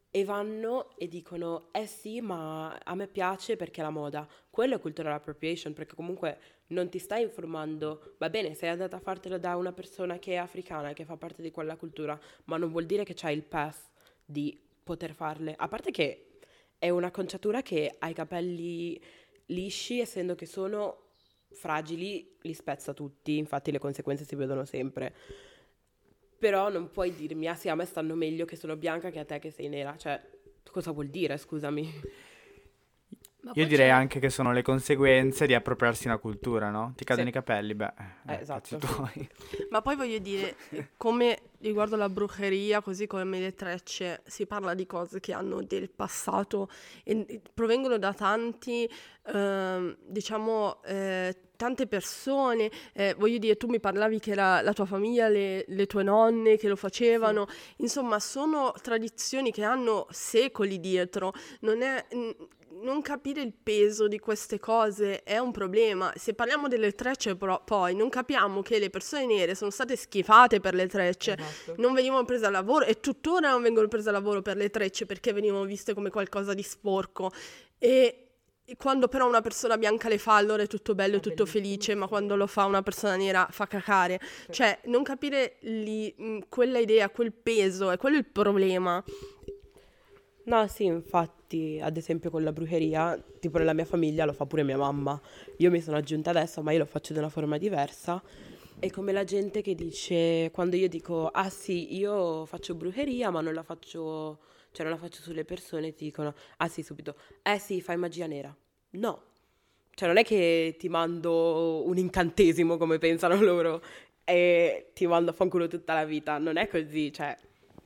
[0.09, 4.25] e vanno e dicono, eh sì, ma a me piace perché è la moda.
[4.49, 8.15] Quello è cultural appropriation, perché comunque non ti stai informando.
[8.19, 11.41] Va bene, sei andata a fartelo da una persona che è africana che fa parte
[11.41, 13.89] di quella cultura, ma non vuol dire che c'hai il pass
[14.23, 15.53] di poter farle.
[15.57, 16.27] A parte che
[16.77, 19.01] è una conciatura che ha i capelli
[19.47, 20.97] lisci, essendo che sono
[21.51, 25.13] fragili, li spezza tutti, infatti le conseguenze si vedono sempre.
[26.39, 29.25] Però non puoi dirmi, ah sì, a me stanno meglio che sono bianca che a
[29.25, 29.95] te che sei nera.
[29.95, 30.21] Cioè,
[30.69, 31.89] cosa vuol dire, scusami?
[33.41, 36.93] Ma Io direi c'è- anche che sono le conseguenze di appropriarsi una cultura, no?
[36.95, 37.31] Ti cadono Sì.
[37.31, 37.93] i capelli, beh,
[38.25, 38.77] Eh, eh, cazzi esatto.
[38.77, 39.29] tuoi.
[39.69, 40.55] Ma poi voglio dire,
[40.97, 45.89] come riguardo la bruceria, così come le trecce, si parla di cose che hanno del
[45.89, 46.69] passato
[47.03, 48.87] e provengono da tanti,
[49.25, 52.69] ehm, diciamo, eh, tante persone.
[52.93, 56.57] Eh, voglio dire, tu mi parlavi che era la tua famiglia, le, le tue nonne
[56.57, 57.47] che lo facevano.
[57.77, 61.33] Insomma, sono tradizioni che hanno secoli dietro.
[61.61, 62.05] Non è...
[62.11, 62.35] n-
[62.81, 66.11] non capire il peso di queste cose è un problema.
[66.15, 70.59] Se parliamo delle trecce, però, poi non capiamo che le persone nere sono state schifate
[70.59, 71.75] per le trecce, Esatto.
[71.77, 75.05] non venivano prese a lavoro e tuttora non vengono prese a lavoro per le trecce
[75.05, 77.31] perché venivano viste come qualcosa di sporco.
[77.77, 78.17] E
[78.77, 81.95] quando però una persona bianca le fa, allora è tutto bello, è È tutto felice,
[81.95, 84.19] ma quando lo fa una persona nera fa cacare.
[84.49, 89.03] Cioè, non capire lì, mh, quella idea, quel peso, è quello il problema.
[90.45, 91.42] No, sì, infatti,
[91.81, 95.19] ad esempio con la brucheria, tipo nella mia famiglia lo fa pure mia mamma.
[95.57, 98.21] Io mi sono aggiunta adesso, ma io lo faccio di una forma diversa.
[98.79, 103.39] È come la gente che dice, quando io dico, ah sì, io faccio brucheria, ma
[103.39, 104.39] non la faccio,
[104.71, 108.27] cioè non la faccio sulle persone, ti dicono, ah sì, subito, eh sì, fai magia
[108.27, 108.53] nera.
[108.91, 109.21] No,
[109.93, 113.81] cioè non è che ti mando un incantesimo come pensano loro
[114.23, 117.37] e ti mando a fanculo tutta la vita, non è così, cioè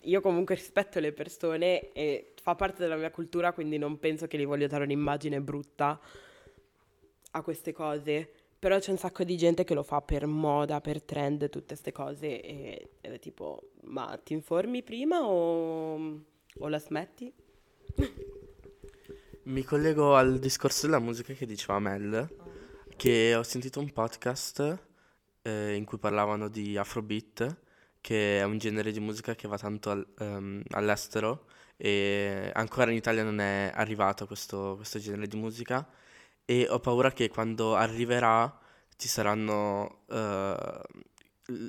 [0.02, 4.38] io comunque rispetto le persone e fa parte della mia cultura, quindi non penso che
[4.38, 6.00] gli voglio dare un'immagine brutta
[7.32, 8.32] a queste cose.
[8.58, 11.92] Però c'è un sacco di gente che lo fa per moda, per trend, tutte queste
[11.92, 16.24] cose e, ed è tipo, ma ti informi prima o,
[16.60, 17.34] o la smetti?
[19.44, 22.34] Mi collego al discorso della musica che diceva Mel,
[22.96, 24.84] che ho sentito un podcast
[25.42, 27.58] eh, in cui parlavano di Afrobeat,
[28.00, 32.98] che è un genere di musica che va tanto al- ehm, all'estero e ancora in
[32.98, 35.88] Italia non è arrivato questo, questo genere di musica.
[36.46, 38.60] E ho paura che quando arriverà
[38.98, 40.82] ci saranno eh,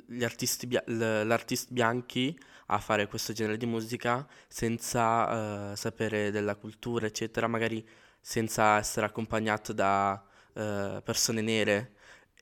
[0.07, 6.55] gli artisti bia- l'artist bianchi a fare questo genere di musica senza eh, sapere della
[6.55, 7.87] cultura, eccetera, magari
[8.21, 10.21] senza essere accompagnato da
[10.53, 11.93] eh, persone nere.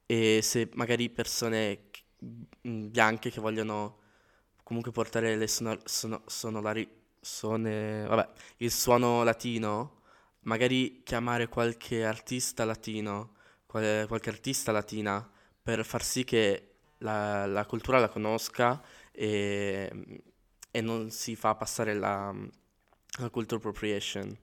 [0.06, 1.90] E se magari persone
[2.62, 4.00] bianche che vogliono
[4.64, 6.90] comunque portare le sono- sono- sonolari-
[7.28, 10.02] sone- vabbè, il suono latino,
[10.42, 13.36] magari chiamare qualche artista latino,
[13.66, 15.30] quale- qualche artista latina
[15.62, 19.92] per far sì che la, la cultura la conosca e,
[20.72, 22.34] e non si fa passare la,
[23.20, 24.38] la cultural appropriation.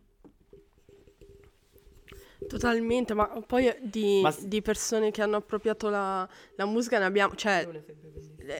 [2.47, 7.05] Totalmente, ma poi di, Ma s- di persone che hanno appropriato la, la musica ne
[7.07, 7.67] abbiamo, cioè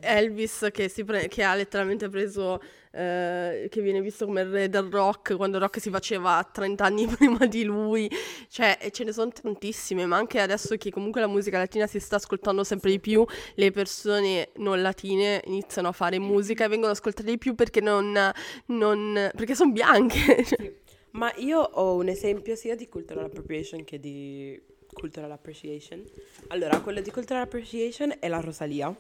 [0.01, 2.59] Elvis che, si pre- che ha letteralmente preso,
[2.90, 6.85] eh, che viene visto come il re del rock, quando il rock si faceva 30
[6.85, 8.11] anni prima di lui,
[8.49, 12.01] cioè e ce ne sono tantissime, ma anche adesso che comunque la musica latina si
[12.01, 13.25] sta ascoltando sempre di più,
[13.57, 18.18] le persone non latine iniziano a fare musica e vengono ascoltate di più perché non,
[18.66, 20.73] non perché sono bianche.
[21.14, 24.61] Ma io ho un esempio sia di cultural appropriation che di
[24.92, 26.05] cultural appreciation.
[26.48, 28.94] Allora, quello di cultural appreciation è la Rosalia.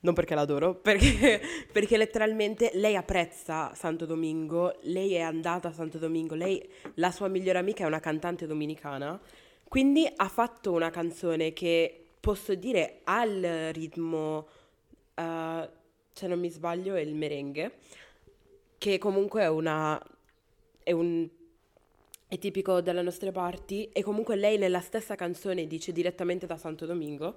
[0.00, 1.40] Non perché l'adoro, perché,
[1.72, 7.28] perché letteralmente lei apprezza Santo Domingo, lei è andata a Santo Domingo, lei, la sua
[7.28, 9.18] migliore amica è una cantante dominicana,
[9.66, 14.46] quindi ha fatto una canzone che posso dire ha il ritmo,
[15.14, 15.68] eh,
[16.12, 17.78] se non mi sbaglio, è il merengue,
[18.76, 20.00] che comunque è una
[20.88, 21.28] è, un,
[22.26, 26.86] è tipico delle nostre parti e comunque lei nella stessa canzone dice direttamente da Santo
[26.86, 27.36] Domingo,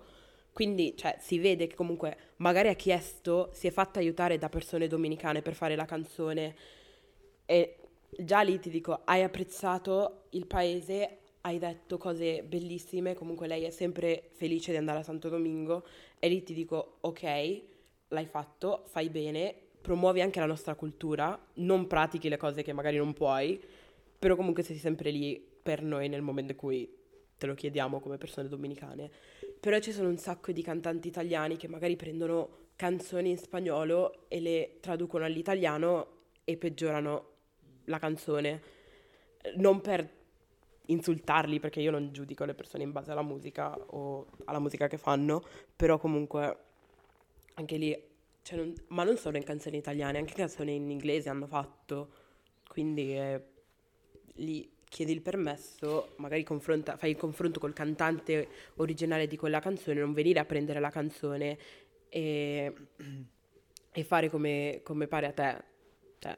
[0.54, 4.88] quindi cioè, si vede che comunque magari ha chiesto, si è fatta aiutare da persone
[4.88, 6.56] dominicane per fare la canzone
[7.46, 7.76] e
[8.18, 13.70] già lì ti dico, hai apprezzato il paese, hai detto cose bellissime, comunque lei è
[13.70, 15.86] sempre felice di andare a Santo Domingo
[16.20, 17.62] e lì ti dico, ok,
[18.08, 22.98] l'hai fatto, fai bene, promuovi anche la nostra cultura, non pratichi le cose che magari
[22.98, 23.62] non puoi,
[24.18, 27.00] però comunque sei sempre lì per noi nel momento in cui
[27.38, 29.10] te lo chiediamo come persone dominicane.
[29.60, 34.40] Però ci sono un sacco di cantanti italiani che magari prendono canzoni in spagnolo e
[34.40, 36.08] le traducono all'italiano
[36.44, 37.30] e peggiorano
[37.86, 38.62] la canzone.
[39.56, 40.08] Non per
[40.86, 44.98] insultarli, perché io non giudico le persone in base alla musica o alla musica che
[44.98, 45.44] fanno,
[45.76, 46.58] però comunque
[47.56, 48.04] anche lì,
[48.44, 52.10] cioè non- ma non solo in canzoni italiane, anche canzoni in inglese hanno fatto,
[52.68, 53.42] quindi eh,
[54.36, 60.12] lì chiedi il permesso, magari fai il confronto col cantante originale di quella canzone, non
[60.14, 61.58] venire a prendere la canzone
[62.10, 62.74] e,
[63.94, 65.64] e fare come, come pare a te,
[66.20, 66.38] cioè,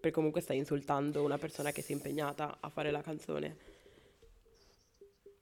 [0.00, 3.67] perché comunque stai insultando una persona che si è impegnata a fare la canzone.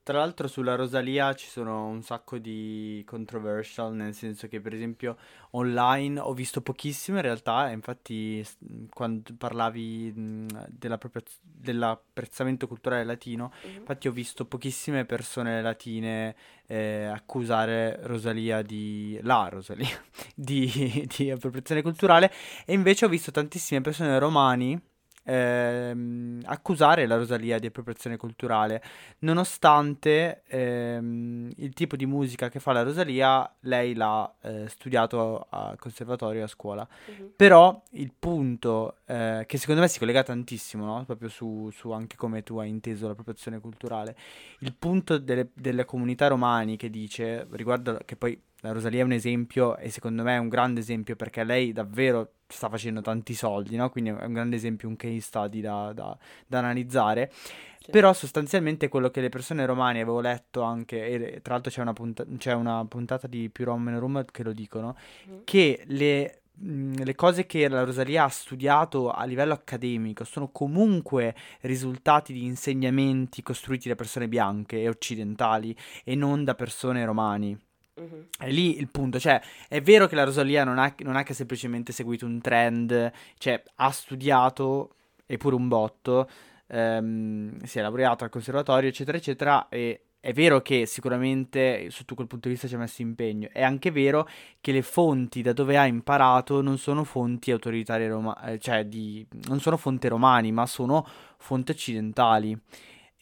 [0.06, 5.16] Tra l'altro sulla Rosalia ci sono un sacco di controversial, nel senso che per esempio
[5.50, 8.46] online ho visto pochissimo in realtà, e infatti
[8.88, 16.36] quando parlavi mh, della propria- dell'apprezzamento culturale latino, infatti ho visto pochissime persone latine
[16.68, 19.18] eh, accusare Rosalia di...
[19.22, 19.88] la Rosalia
[20.32, 22.32] di, di appropriazione culturale
[22.64, 24.80] e invece ho visto tantissime persone romani
[25.26, 28.82] ehm, accusare la Rosalia di appropriazione culturale,
[29.20, 35.78] nonostante ehm, il tipo di musica che fa la Rosalia lei l'ha eh, studiato al
[35.78, 36.88] conservatorio a scuola.
[37.06, 37.32] Mhm.
[37.34, 41.04] Però il punto eh, che secondo me si collega tantissimo, no?
[41.04, 44.16] Proprio su, su anche come tu hai inteso l'appropriazione culturale,
[44.60, 49.12] il punto delle, delle comunità romani che dice, riguardo che poi la Rosalia è un
[49.12, 53.76] esempio e secondo me è un grande esempio perché lei davvero sta facendo tanti soldi,
[53.76, 53.90] no?
[53.90, 57.30] Quindi è un grande esempio, un case study da, da- da analizzare.
[57.32, 57.90] Sì.
[57.92, 61.92] Però sostanzialmente quello che le persone romane avevo letto anche, e tra l'altro c'è una,
[61.92, 64.96] punta- c'è una puntata di Più Rom Meno Rum che lo dicono,
[65.28, 65.40] Mhm.
[65.44, 71.35] che le, mh, le cose che la Rosalia ha studiato a livello accademico sono comunque
[71.61, 77.56] risultati di insegnamenti costruiti da persone bianche e occidentali e non da persone romani.
[77.98, 78.26] Mhm.
[78.38, 81.32] È lì il punto, cioè è vero che la Rosalia non ha, non ha che
[81.32, 84.90] semplicemente seguito un trend, cioè ha studiato,
[85.24, 86.28] e pure un botto,
[86.68, 92.26] ehm, si è laureato al conservatorio, eccetera, eccetera, e è vero che sicuramente sotto quel
[92.26, 94.28] punto di vista ci ha messo impegno, è anche vero
[94.61, 99.59] che le fonti da dove ha imparato non sono fonti autoritarie romane, cioè di, non
[99.61, 101.06] sono fonti romani, ma sono
[101.38, 102.59] fonti occidentali.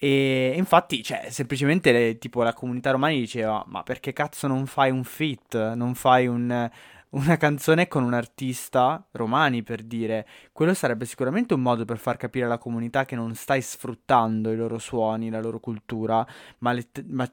[0.05, 4.91] E infatti, cioè, semplicemente le- tipo la comunità romana diceva: Ma perché cazzo non fai
[4.91, 5.73] un feat?
[5.73, 6.71] Non fai un-
[7.09, 10.27] una canzone con un artista romani per dire.
[10.53, 14.57] Quello sarebbe sicuramente un modo per far capire alla comunità che non stai sfruttando i
[14.57, 16.27] loro suoni, la loro cultura,
[16.59, 17.27] ma, let- ma,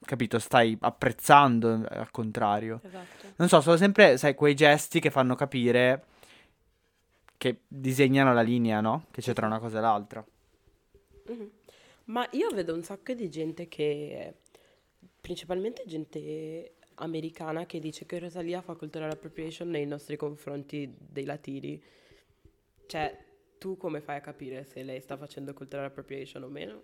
[0.00, 2.80] capito, stai apprezzando eh, al contrario.
[2.82, 3.26] Esatto.
[3.36, 6.04] Non so, sono sempre, sai, quei gesti che fanno capire
[7.36, 9.04] che disegnano la linea, no?
[9.12, 10.24] Che c'è tra una cosa e l'altra.
[11.28, 11.50] Mhm.
[12.08, 14.34] Ma io vedo un sacco di gente che,
[15.20, 21.80] principalmente gente americana, che dice che Rosalia fa cultural appropriation nei nostri confronti dei latini.
[22.86, 23.26] Cioè,
[23.58, 26.82] tu come fai a capire se lei sta facendo cultural appropriation o meno?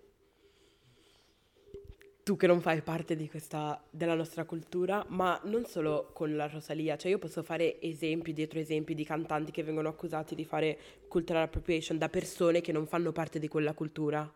[2.23, 6.97] Tu che non fai parte questa, della nostra cultura, ma non solo con la Rosalia,
[6.97, 11.45] cioè io posso fare esempi dietro esempi di cantanti che vengono accusati di fare cultural
[11.45, 14.31] appropriation da persone che non fanno parte di quella cultura.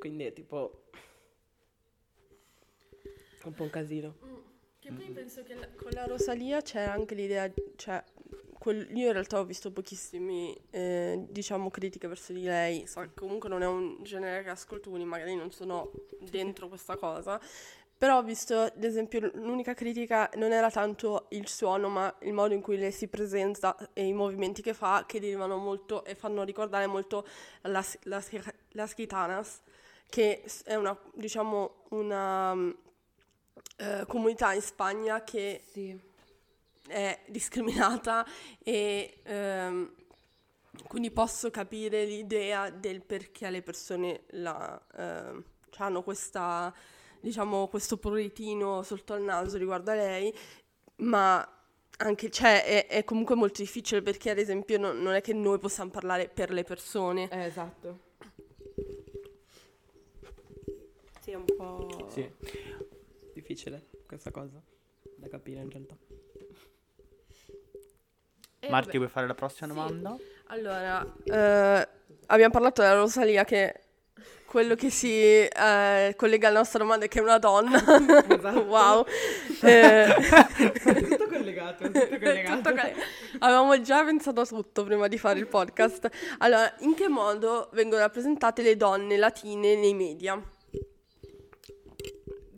[0.00, 0.84] Quindi è tipo
[3.44, 4.14] un po' un casino.
[4.78, 8.02] Che poi penso che la- con la Rosalia c'è anche l'idea, cioè,
[8.58, 13.50] quel- io in realtà ho visto pochissimi, eh, diciamo, critiche verso di lei, so comunque
[13.50, 15.90] non è un genere che ascolto, quindi magari non sono
[16.30, 17.38] dentro questa cosa,
[17.98, 22.54] però ho visto, ad esempio, l'unica critica non era tanto il suono, ma il modo
[22.54, 26.42] in cui lei si presenta e i movimenti che fa, che derivano molto e fanno
[26.42, 27.26] ricordare molto
[27.62, 28.30] las, las,
[28.70, 29.60] las gitanas,
[30.10, 32.70] che è una, diciamo, una mm,
[33.78, 35.98] eh, comunità in Spagna che Sì.
[36.88, 38.26] è discriminata
[38.62, 39.94] e ehm,
[40.86, 44.80] quindi posso capire l'idea del perché le persone la,
[45.70, 46.72] cioè hanno questa,
[47.20, 50.34] diciamo, questo prurito sotto al naso riguardo a lei,
[50.96, 51.46] ma
[51.98, 55.58] anche, cioè, è, è comunque molto difficile perché ad esempio non, non è che noi
[55.58, 57.28] possiamo parlare per le persone.
[57.30, 58.08] Eh, esatto.
[61.30, 62.28] Sì, è un po' Sì.
[63.34, 64.60] difficile questa cosa
[65.16, 65.94] da capire in realtà.
[68.58, 68.96] E Marti, vabbè.
[68.98, 69.74] vuoi fare la prossima Sì.
[69.74, 70.16] domanda?
[70.46, 71.88] Allora, eh,
[72.26, 73.80] abbiamo parlato della Rosalia che
[74.44, 75.12] quello che si
[75.46, 77.78] eh, collega alla nostra domanda è che è una donna.
[78.28, 78.62] Esatto.
[78.64, 79.04] wow.
[79.62, 80.06] Eh,
[80.82, 82.56] tutto collegato, tutto collegato.
[82.56, 83.00] tutto collegato.
[83.38, 86.08] Avevamo già pensato a tutto prima di fare il podcast.
[86.38, 90.42] Allora, in che modo vengono rappresentate le donne latine nei media?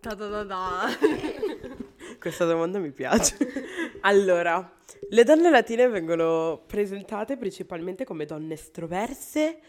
[0.02, 0.88] Da da da da.
[2.18, 3.36] Questa domanda mi piace.
[4.00, 4.76] allora,
[5.10, 9.60] le donne latine vengono presentate principalmente come donne estroverse,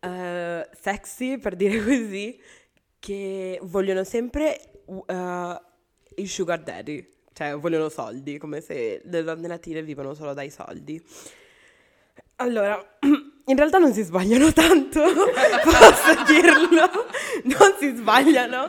[0.00, 2.36] eh, sexy, per dire così,
[2.98, 5.04] che vogliono sempre uh,
[6.16, 11.00] il sugar daddy, cioè vogliono soldi, come se le donne latine vivono solo dai soldi.
[12.36, 12.76] Allora,
[13.46, 15.00] in realtà non si sbagliano tanto,
[15.62, 16.90] posso dirlo,
[17.44, 18.68] non si sbagliano,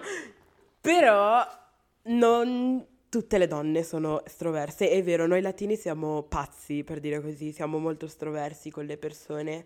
[0.87, 1.45] però
[2.03, 7.51] non tutte le donne sono estroverse, è vero, noi latini siamo pazzi, per dire così,
[7.51, 9.65] siamo molto estroversi con le persone,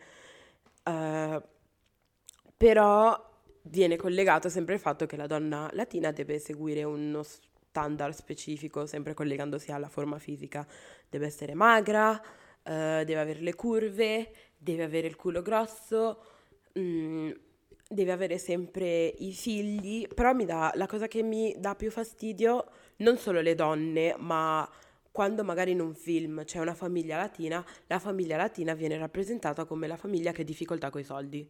[0.84, 1.42] eh,
[2.58, 3.30] però
[3.64, 9.14] viene collegato sempre il fatto che la donna latina deve seguire uno standard specifico, sempre
[9.14, 10.66] collegandosi alla forma fisica.
[11.08, 12.20] Deve essere magra,
[12.64, 16.24] eh, deve avere le curve, deve avere il culo grosso,
[16.80, 17.32] mm,
[17.92, 22.66] deve avere sempre i figli, però mi dà, la cosa che mi dà più fastidio,
[22.98, 24.68] non solo le donne, ma
[25.12, 29.88] quando magari in un film c'è una famiglia latina, la famiglia latina viene rappresentata come
[29.88, 31.50] la famiglia che ha difficoltà con i soldi.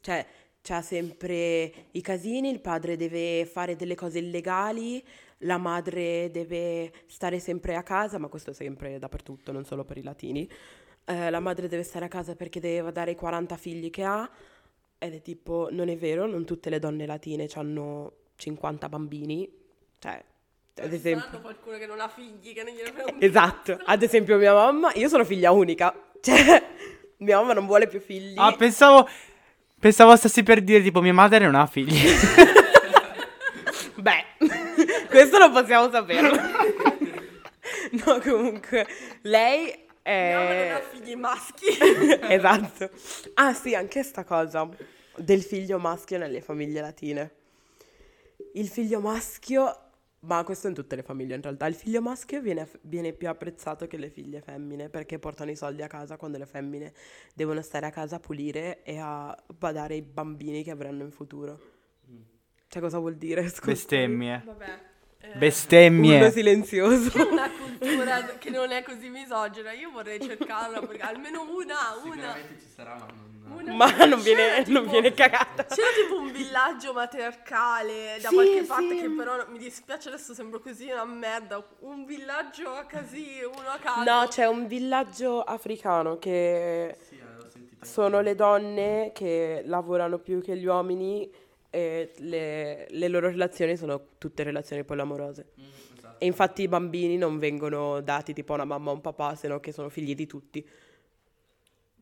[0.00, 0.26] Cioè,
[0.62, 5.02] c'ha sempre i casini, il padre deve fare delle cose illegali,
[5.44, 10.02] la madre deve stare sempre a casa, ma questo sempre dappertutto, non solo per i
[10.02, 10.48] latini.
[11.04, 14.28] Eh, la madre deve stare a casa perché deve dare i 40 figli che ha,
[15.02, 19.50] ed è tipo, non è vero, non tutte le donne latine hanno 50 bambini,
[19.98, 20.22] cioè,
[20.78, 21.40] ad esempio...
[21.40, 24.92] Qualcuno che non ha figli, che non gliene frega un Esatto, ad esempio mia mamma,
[24.92, 25.90] io sono figlia unica,
[26.20, 26.62] cioè,
[27.16, 28.34] mia mamma non vuole più figli.
[28.36, 29.08] Ah, pensavo.
[29.78, 31.96] Pensavo stessi per dire, tipo, mia madre non ha figli.
[33.96, 34.24] Beh,
[35.08, 36.36] questo non possiamo saperlo.
[38.04, 38.86] no, comunque,
[39.22, 41.66] lei Mia mamma non ha figli maschi.
[42.28, 42.90] esatto.
[43.34, 44.68] Ah sì, anche sta cosa
[45.16, 47.30] del figlio maschio nelle famiglie latine.
[48.54, 49.76] Il figlio maschio,
[50.20, 53.86] ma questo in tutte le famiglie in realtà, il figlio maschio viene, viene più apprezzato
[53.86, 56.92] che le figlie femmine perché portano i soldi a casa quando le femmine
[57.34, 61.60] devono stare a casa a pulire e a badare ai bambini che avranno in futuro.
[62.68, 63.46] Cioè cosa vuol dire?
[63.50, 63.66] Scusa.
[63.72, 64.42] Bestemmie.
[64.44, 64.64] Vabbè.
[65.20, 66.30] eh, Uno Bestemmie.
[66.30, 67.10] silenzioso.
[67.10, 67.48] c'è una
[67.80, 69.72] cultura che non è così misogina.
[69.72, 72.34] Io vorrei cercarla perché almeno una, una.
[72.58, 73.60] ci sarà, ma non...
[73.62, 75.64] una Ma non c'era viene, non tipo- viene cagata.
[75.64, 79.00] C'era tipo un villaggio matriarcale da Sì, qualche parte sì.
[79.00, 81.64] che però mi dispiace adesso sembro così una merda.
[81.80, 84.02] Un villaggio a casi, uno a caso.
[84.10, 87.18] No, c'è un villaggio africano che Sì,
[87.82, 91.30] sono le donne che lavorano più che gli uomini
[91.70, 95.46] e le, le loro relazioni sono tutte relazioni polamorose.
[95.56, 95.79] esatto.
[96.22, 99.48] E infatti i bambini non vengono dati tipo a una mamma o un papà, se
[99.48, 100.62] no che sono figli di tutti.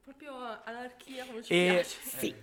[0.02, 0.32] Proprio
[0.64, 1.96] anarchia come ci E- piace.
[2.18, 2.34] Sì.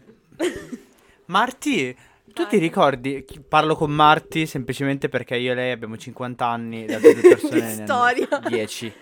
[1.25, 1.93] Marti,
[2.33, 2.47] tu Vai.
[2.51, 3.25] ti ricordi?
[3.47, 7.73] Parlo con Marti semplicemente perché io e lei abbiamo 50 anni e altre due persone
[7.83, 8.27] storia.
[8.47, 8.93] 10.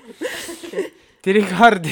[1.20, 1.92] Ti ricordi?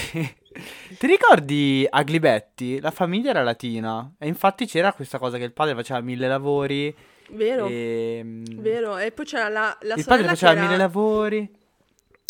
[0.97, 2.79] Ti ricordi Aglibetti?
[2.79, 6.93] La famiglia era latina e infatti c'era questa cosa che il padre faceva mille lavori
[7.32, 8.21] Vero, e
[8.55, 8.97] vero.
[8.97, 10.61] E poi c'era la, la il padre sorella che faceva era...
[10.61, 11.59] mille lavori.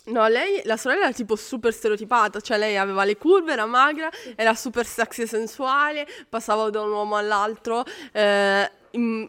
[0.03, 4.09] No, lei, la sorella era tipo super stereotipata, cioè lei aveva le curve, era magra,
[4.35, 8.69] era super sexy e sensuale, passava da un uomo all'altro eh,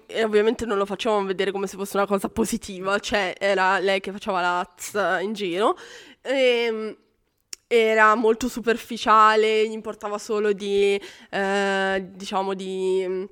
[0.07, 4.01] e ovviamente non lo facevamo vedere come se fosse una cosa positiva, cioè era lei
[4.01, 5.77] che faceva la z in giro.
[6.23, 6.97] Ehm,
[7.67, 11.01] era molto superficiale, gli importava solo di,
[11.31, 13.29] eh, diciamo, di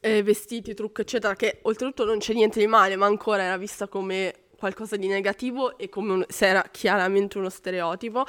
[0.00, 3.86] eh, vestiti, trucco, eccetera, che oltretutto non c'è niente di male, ma ancora era vista
[3.88, 8.24] come qualcosa di negativo e come un- se era chiaramente uno stereotipo.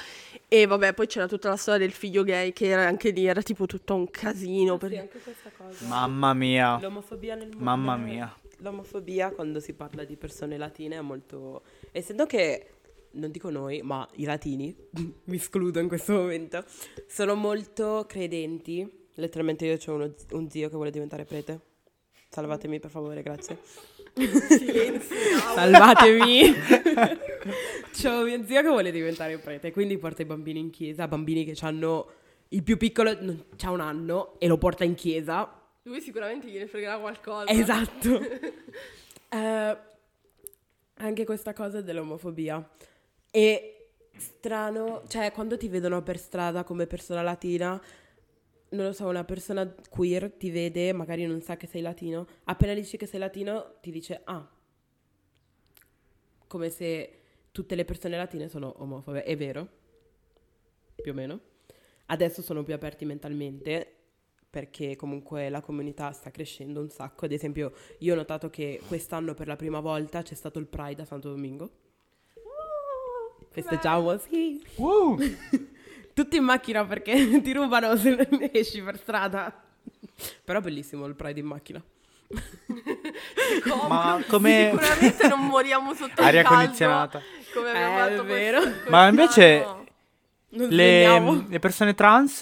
[0.47, 3.41] E vabbè, poi c'era tutta la storia del figlio gay, che era anche lì, era
[3.41, 4.77] tipo tutto un casino.
[4.77, 5.85] perché- anche questa cosa.
[5.87, 6.79] Mamma mia.
[6.81, 7.63] L'omofobia nel mondo.
[7.63, 8.35] Mamma mia.
[8.57, 11.61] L'omofobia quando si parla di persone latine è molto...
[11.91, 12.67] Essendo che,
[13.11, 14.75] non dico noi, ma i latini,
[15.25, 16.65] mi escludo in questo momento,
[17.07, 18.96] sono molto credenti.
[19.19, 21.59] Letteralmente io ho uno- un zio che vuole diventare prete.
[22.29, 23.57] Salvatemi per favore, grazie.
[24.13, 25.15] Silenzio.
[25.55, 26.53] Salvatemi!
[27.99, 31.55] C'ho mio zio che vuole diventare prete, quindi porta i bambini in chiesa, bambini che
[31.65, 32.09] hanno...
[32.49, 35.51] Il più piccolo ha un anno e lo porta in chiesa
[35.83, 37.47] Lui sicuramente gliene fregherà qualcosa.
[37.51, 38.19] Esatto.
[39.29, 39.77] Eh,
[40.99, 42.65] anche questa cosa dell'omofobia.
[43.29, 47.77] E strano, cioè quando ti vedono per strada come persona latina,
[48.69, 52.73] non lo so, una persona queer ti vede, magari non sa che sei latino, appena
[52.73, 54.47] dici che sei latino ti dice ah,
[56.47, 57.19] come se
[57.51, 59.23] tutte le persone latine sono omofobe.
[59.23, 59.67] È vero,
[60.95, 61.39] più o meno.
[62.07, 63.93] Adesso sono più aperti mentalmente
[64.49, 67.25] perché comunque la comunità sta crescendo un sacco.
[67.25, 71.01] Ad esempio, io ho notato che quest'anno per la prima volta c'è stato il Pride
[71.01, 71.69] a Santo Domingo.
[73.49, 74.63] Festeggiamo, sì.
[74.75, 75.17] Uh,
[76.17, 79.53] Tutti in macchina perché ti rubano se esci per strada.
[80.43, 81.79] Però bellissimo il Pride in macchina.
[83.87, 86.63] Ma come- Sicuramente non moriamo sotto aria il caldo.
[86.63, 87.21] condizionata.
[87.53, 88.59] Come abbiamo Eh, fatto vero.
[88.89, 89.65] Ma invece-.
[90.49, 92.41] Non Le, le persone trans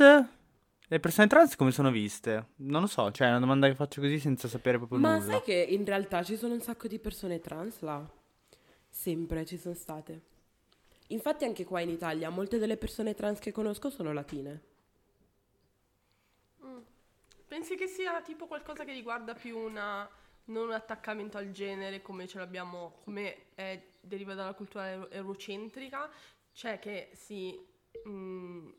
[0.88, 2.46] Le persone trans come sono viste?
[2.58, 5.32] Non lo so, cioè è una domanda che faccio così senza sapere proprio Ma nulla.
[5.32, 8.08] sai che in realtà ci sono un sacco di persone trans là?
[8.88, 10.22] Sempre ci sono state.
[11.10, 14.62] Infatti anche qua in Italia molte delle persone trans che conosco sono latine.
[17.48, 20.10] Pensi che sia tipo qualcosa che riguarda più una
[20.46, 26.10] non un attaccamento al genere come ce l'abbiamo, come è, deriva dalla cultura euro- eurocentrica,
[26.52, 27.58] cioè che si
[28.08, 28.70] mm,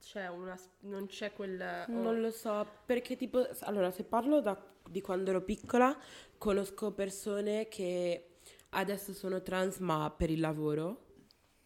[0.00, 5.00] c'è una non c'è quel Non lo so, perché tipo, allora se parlo da- di
[5.00, 5.96] quando ero piccola,
[6.38, 8.31] conosco persone che
[8.74, 11.06] adesso sono trans ma per il lavoro,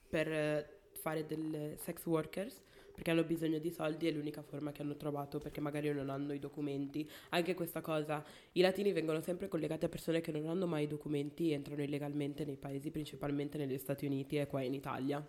[0.09, 2.63] per eh, fare delle sex workers,
[2.95, 6.33] perché hanno bisogno di soldi, è l'unica forma che hanno trovato, perché magari non hanno
[6.33, 7.09] i documenti.
[7.31, 10.89] Anche questa cosa, i latini vengono sempre collegati a persone che non hanno mai i
[10.89, 15.25] documenti, entrano illegalmente nei paesi, principalmente negli Stati Uniti e qua in Italia.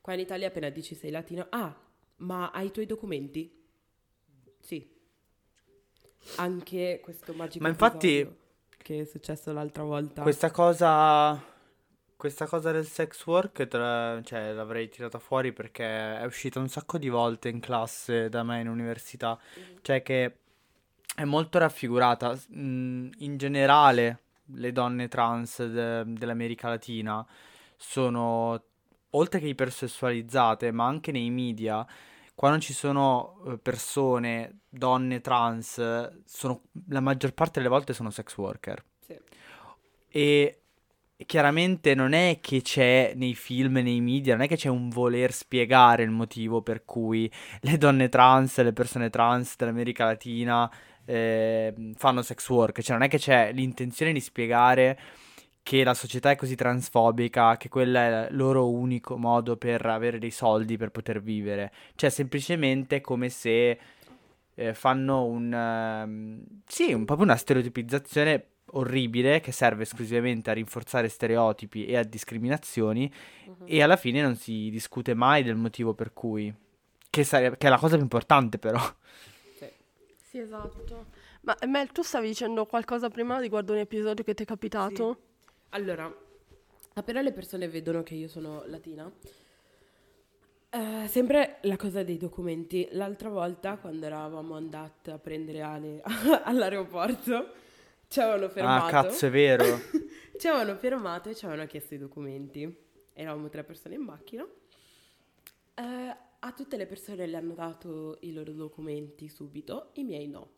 [0.00, 1.74] Qua in Italia appena dici sei latino, ah,
[2.16, 3.64] ma hai i tuoi documenti?
[4.58, 4.94] Sì.
[6.36, 8.44] Anche questo magico Ma infatti- episodio
[8.86, 10.22] che è successo l'altra volta.
[10.22, 11.42] Questa cosa.
[12.16, 16.68] Questa cosa del sex work te la- cioè, l'avrei tirata fuori perché è uscita un
[16.68, 19.36] sacco di volte in classe da me in università.
[19.82, 20.36] Cioè che
[21.16, 22.38] è molto raffigurata.
[22.54, 24.20] Mm, In generale,
[24.54, 27.26] le donne trans de- dell'America Latina
[27.76, 28.62] sono,
[29.10, 31.84] oltre che ipersessualizzate, ma anche nei media,
[32.36, 38.36] quando ci sono eh, persone, donne trans, sono, la maggior parte delle volte sono sex
[38.36, 38.84] worker.
[39.00, 39.18] Sì.
[40.08, 40.60] E
[41.24, 45.32] chiaramente non è che c'è nei film, nei media, non è che c'è un voler
[45.32, 47.30] spiegare il motivo per cui
[47.62, 50.70] le donne trans, le persone trans dell'America Latina
[51.06, 54.98] eh, fanno sex work, cioè non è che c'è l'intenzione di spiegare
[55.66, 60.20] che la società è così transfobica, che quello è il loro unico modo per avere
[60.20, 61.72] dei soldi per poter vivere.
[61.96, 63.76] Cioè, semplicemente come se
[64.54, 65.52] eh, fanno un...
[65.52, 72.04] ehm, sì, un, proprio una stereotipizzazione orribile che serve esclusivamente a rinforzare stereotipi e a
[72.04, 73.12] discriminazioni
[73.64, 76.54] e alla fine non si discute mai del motivo per cui...
[77.10, 78.78] Che, sare- che è la cosa più importante però.
[80.22, 81.06] Sì, esatto.
[81.40, 85.26] Ma Mel, tu stavi dicendo qualcosa prima riguardo un episodio che ti è capitato?
[85.70, 86.14] Allora,
[86.94, 89.10] appena le persone vedono che io sono latina,
[90.70, 92.88] eh, sempre la cosa dei documenti.
[92.92, 96.02] L'altra volta, quando eravamo andate a prendere Ale
[96.44, 97.52] all'aeroporto,
[98.08, 98.84] ci avevano fermato.
[98.84, 99.64] Ah, cazzo, è vero.
[100.36, 102.76] Ci avevano fermato e ci avevano chiesto i documenti.
[103.14, 104.46] Eravamo tre persone in macchina.
[105.74, 110.50] Eh, a tutte le persone le hanno dato i loro documenti subito, i miei no.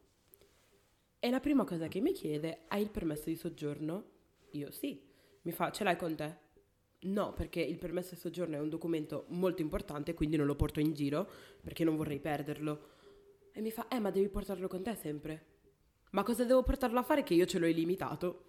[1.21, 4.18] E la prima cosa che mi chiede, hai il permesso di soggiorno?
[4.53, 5.01] Io sì.
[5.43, 6.47] Mi fa, ce l'hai con te?
[7.01, 10.81] No, perché il permesso di soggiorno è un documento molto importante, quindi non lo porto
[10.81, 11.29] in giro,
[11.63, 12.89] perché non vorrei perderlo.
[13.53, 15.45] E mi fa, eh, ma devi portarlo con te sempre.
[16.11, 18.45] Ma cosa devo portarlo a fare che io ce l'ho illimitato?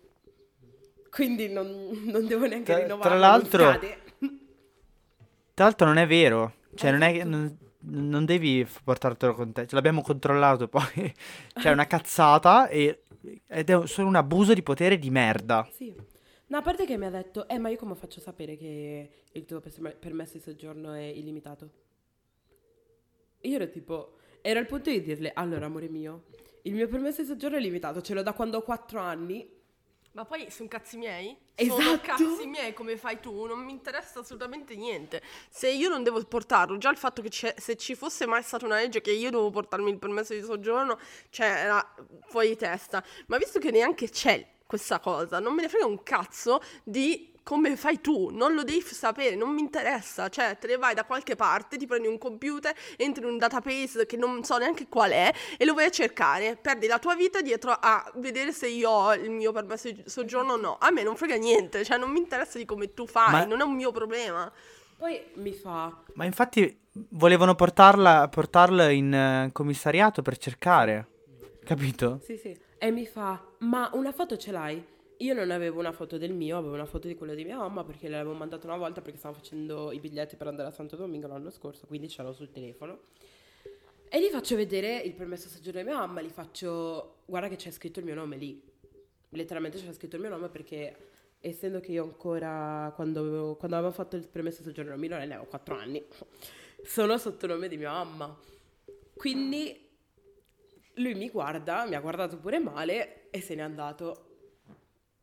[1.11, 3.09] Quindi non, non devo neanche Tra- rinnovarlo.
[3.09, 3.79] tra l'altro-.
[5.53, 6.53] Tra l'altro non è vero.
[6.75, 7.17] Cioè, non è che...
[7.17, 7.29] Esatto.
[7.29, 9.67] Non, non devi portartelo con te.
[9.67, 10.83] Ce l'abbiamo controllato poi.
[11.53, 13.03] Cioè, è una cazzata e...
[13.47, 15.67] Ed è solo un abuso di potere di merda.
[15.71, 15.93] Sì.
[16.47, 19.09] No, a parte che mi ha detto, eh, ma io come faccio a sapere che
[19.31, 19.61] il tuo
[19.99, 21.69] permesso di soggiorno è illimitato?
[23.41, 26.25] Io ero tipo, ero al punto di dirle, allora, amore mio,
[26.63, 29.57] il mio permesso di soggiorno è limitato, ce l'ho da quando ho 4 anni.
[30.11, 31.37] Ma poi sono cazzi miei?
[31.55, 31.99] Sono Esatto.
[32.01, 35.21] cazzi miei come fai tu, non mi interessa assolutamente niente.
[35.49, 38.77] Se io non devo portarlo, già il fatto che se ci fosse mai stata una
[38.77, 40.97] legge che io devo portarmi il permesso di soggiorno,
[41.29, 41.95] cioè era
[42.27, 43.03] fuori testa.
[43.27, 47.75] Ma visto che neanche c'è questa cosa, non me ne frega un cazzo di come
[47.75, 51.35] fai tu, non lo devi sapere, non mi interessa, cioè te ne vai da qualche
[51.35, 55.33] parte, ti prendi un computer, entri in un database che non so neanche qual è
[55.57, 59.15] e lo vai a cercare, perdi la tua vita dietro a vedere se io ho
[59.15, 62.19] il mio permesso di soggiorno o no, a me non frega niente, cioè non mi
[62.19, 64.51] interessa di come tu fai, Ma- non è un mio problema.
[64.95, 71.07] Poi mi fa, Ma infatti volevano portarla, portarla in eh, commissariato per cercare.
[71.63, 72.19] Capito?
[72.23, 74.97] sì sì, e mi fa, ma una foto ce l'hai?
[75.21, 77.83] Io non avevo una foto del mio, avevo una foto di quello di mia mamma
[77.83, 81.27] perché l'avevo mandato una volta perché stavo facendo i biglietti per andare a Santo Domingo
[81.27, 82.99] l'anno scorso, quindi ce l'ho sul telefono.
[84.07, 87.69] E gli faccio vedere il permesso soggiorno di mia mamma, gli faccio, guarda che c'è
[87.69, 88.63] scritto il mio nome lì.
[89.31, 90.95] Letteralmente c'è scritto il mio nome perché
[91.41, 95.75] essendo che io ancora, quando avevo, quando avevo fatto il permesso soggiorno minorenne, avevo 4
[95.75, 96.01] anni,
[96.85, 98.39] sono sotto nome di mia mamma.
[99.17, 99.85] Quindi
[100.93, 104.27] lui mi guarda, mi ha guardato pure male e se n'è andato.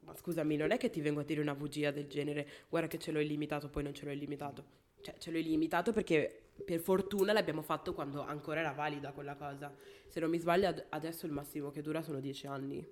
[0.07, 2.98] Ma scusami, non è che ti vengo a dire una bugia del genere, guarda che
[2.98, 4.64] ce l'ho illimitato, poi non ce l'ho illimitato.
[5.00, 9.74] Cioè, ce l'ho illimitato perché per fortuna l'abbiamo fatto quando ancora era valida quella cosa.
[10.07, 12.88] Se non mi sbaglio, ad- adesso il massimo che dura sono 10 anni.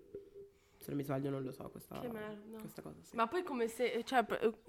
[0.77, 2.59] Se non mi sbaglio, non lo so questa, Che merda.
[2.59, 2.97] questa cosa.
[3.03, 3.15] Sì.
[3.17, 4.27] Ma poi come se, cioè,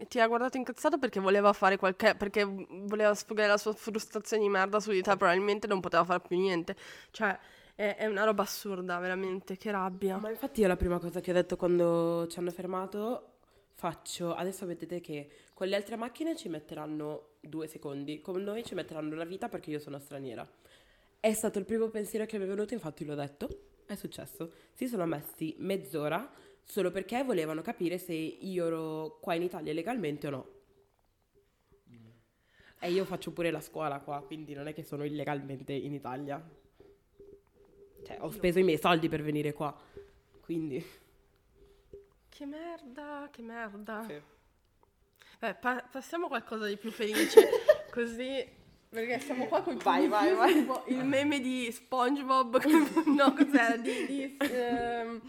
[0.07, 4.49] ti ha guardato incazzato perché voleva fare qualche, perché voleva sfogare la sua frustrazione di
[4.49, 6.75] merda su di te, probabilmente non poteva fare più niente.
[7.11, 7.37] Cioè,
[7.75, 10.17] è, è una roba assurda, veramente, che rabbia.
[10.17, 13.33] Ma infatti io la prima cosa che ho detto quando ci hanno fermato
[13.73, 18.73] faccio, adesso vedete che con le altre macchine ci metteranno due secondi, con noi ci
[18.73, 20.49] metteranno una vita perché io sono straniera.
[21.19, 23.47] È stato il primo pensiero che mi è venuto, infatti l'ho detto,
[23.85, 24.51] è successo.
[24.73, 26.31] Si sono messi mezz'ora
[26.63, 30.49] solo perché volevano capire se io ero qua in Italia legalmente o no.
[32.79, 36.43] E io faccio pure la scuola qua, quindi non è che sono illegalmente in Italia.
[38.05, 39.75] Cioè, ho speso i miei soldi per venire qua.
[40.41, 40.85] Quindi...
[42.29, 44.05] Che merda, che merda.
[44.07, 44.21] Sì.
[45.39, 47.49] Beh, pa- passiamo a qualcosa di più felice,
[47.91, 48.63] così...
[48.89, 50.65] Perché siamo qua con i Vai, vai, vai.
[50.87, 52.63] il meme di SpongeBob,
[53.07, 53.75] no, cos'era?
[53.75, 55.21] Di, di, ehm,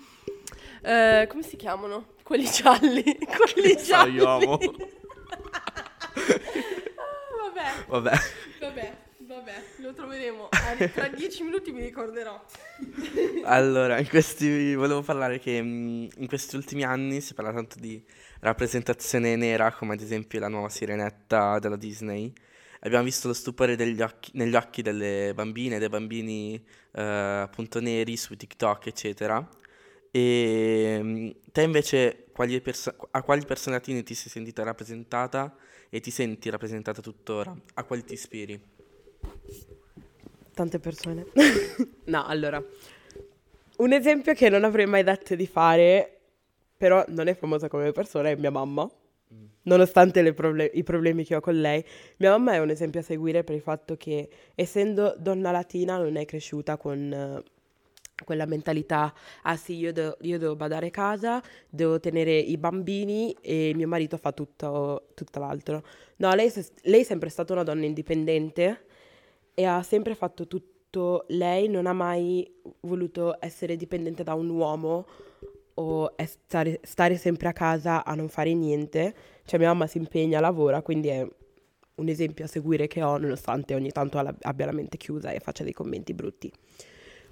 [0.83, 2.15] eh, come si chiamano?
[2.23, 3.03] Quelli gialli.
[3.27, 4.19] Quelli gialli.
[4.21, 4.53] Saiamo.
[6.97, 8.17] Ah, vabbè, Vabbè.
[8.61, 8.97] vabbè,
[9.37, 10.49] vabbè, lo troveremo.
[10.95, 12.43] Tra dieci minuti mi ricorderò.
[13.45, 18.03] Allora, in questi volevo parlare che mh, in questi ultimi anni si parla tanto di
[18.41, 22.33] rappresentazione nera, come ad esempio la nuova sirenetta della Disney.
[22.81, 26.55] Abbiamo visto lo stupore occhi- negli occhi delle bambine, dei bambini
[26.93, 29.47] eh, appunto neri su TikTok, eccetera.
[30.11, 35.55] E mh, te invece quali perso- a quali personatini ti sei sentita rappresentata
[35.91, 37.55] e ti senti rappresentata tuttora?
[37.75, 38.75] A quali ti ispiri?
[40.57, 41.27] Tante persone.
[42.07, 42.65] no, allora.
[43.77, 46.19] Un esempio che non avrei mai detto di fare,
[46.79, 48.91] però non è famosa come persona, è mia mamma.
[49.65, 51.85] Nonostante le proble- i problemi che ho con lei,
[52.17, 56.17] mia mamma è un esempio a seguire per il fatto che, essendo donna latina, non
[56.17, 57.43] è cresciuta con eh,
[58.25, 63.73] quella mentalità, ah sì, io, de- io devo badare casa, devo tenere i bambini e
[63.75, 65.85] mio marito fa tutto, tutto l'altro.
[66.17, 68.86] No, lei, se- lei è sempre stata una donna indipendente
[69.59, 72.47] e ha sempre fatto tutto lei, non ha mai
[72.81, 75.07] voluto essere dipendente da un uomo
[75.75, 79.15] o stare, stare sempre a casa a non fare niente.
[79.47, 81.27] Cioè mia mamma si impegna, lavora, quindi è
[81.95, 85.65] un esempio a seguire che ho, nonostante ogni tanto abbia la mente chiusa e faccia
[85.65, 86.53] dei commenti brutti.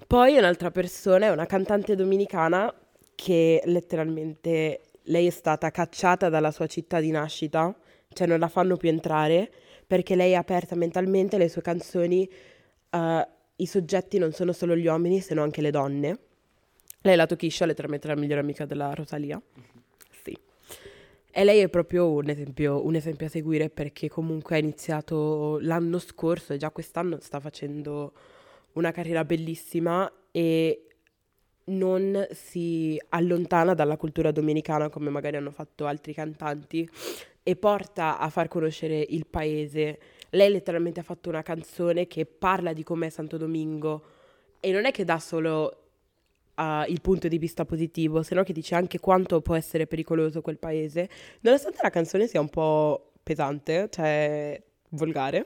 [0.07, 2.73] Poi un'altra persona è una cantante dominicana
[3.13, 7.75] che letteralmente lei è stata cacciata dalla sua città di nascita,
[8.09, 9.51] cioè non la fanno più entrare
[9.87, 12.29] perché lei è aperta mentalmente, le sue canzoni,
[12.89, 13.27] eh,
[13.57, 16.19] i soggetti non sono solo gli uomini, sono anche le donne.
[17.01, 19.41] Lei è la Tokisha, letteralmente la migliore amica della Rosalia.
[20.23, 20.37] Sì.
[21.31, 25.99] E lei è proprio un esempio, un esempio a seguire perché comunque ha iniziato l'anno
[25.99, 28.13] scorso e già quest'anno sta facendo
[28.73, 30.87] una carriera bellissima e
[31.65, 36.87] non si allontana dalla cultura dominicana come magari hanno fatto altri cantanti
[37.47, 39.99] e porta a far conoscere il paese.
[40.31, 44.03] Lei letteralmente ha fatto una canzone che parla di com'è Santo Domingo
[44.59, 45.85] e non è che dà solo
[46.55, 50.41] uh, il punto di vista positivo, se no che dice anche quanto può essere pericoloso
[50.41, 51.07] quel paese,
[51.41, 55.45] nonostante la canzone sia un po' pesante, cioè volgare,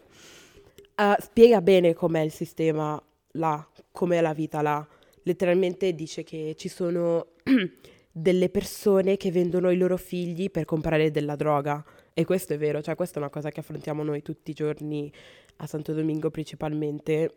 [0.95, 4.87] uh, spiega bene com'è il sistema là, com'è la vita là.
[5.23, 7.33] Letteralmente dice che ci sono
[8.21, 11.83] delle persone che vendono i loro figli per comprare della droga.
[12.13, 15.11] E questo è vero, cioè questa è una cosa che affrontiamo noi tutti i giorni
[15.57, 17.33] a Santo Domingo principalmente.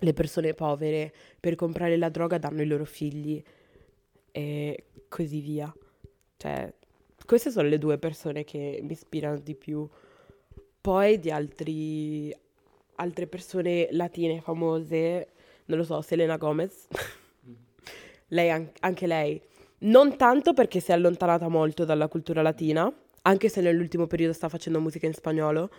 [0.00, 3.42] Le persone povere per comprare la droga danno i loro figli
[4.30, 5.72] e così via.
[6.36, 6.74] Cioè,
[7.24, 9.88] queste sono le due persone che mi ispirano di più.
[10.80, 12.34] Poi di altri,
[12.96, 15.28] altre persone latine famose,
[15.66, 16.88] non lo so, Selena Gomez.
[18.28, 19.40] lei, an- anche lei.
[19.84, 22.90] Non tanto perché si è allontanata molto dalla cultura latina,
[23.22, 25.70] anche se nell'ultimo periodo sta facendo musica in spagnolo.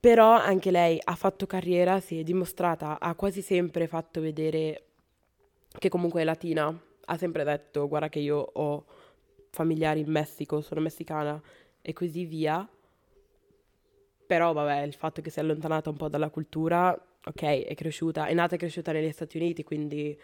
[0.00, 4.86] Però anche lei ha fatto carriera, si è dimostrata, ha quasi sempre fatto vedere
[5.78, 6.76] che comunque è latina.
[7.04, 8.84] Ha sempre detto, guarda che io ho
[9.50, 11.40] familiari in Messico, sono messicana
[11.80, 12.68] e così via.
[14.26, 16.90] Però vabbè, il fatto che si è allontanata un po' dalla cultura,
[17.24, 20.18] ok, è cresciuta, è nata e cresciuta negli Stati Uniti, quindi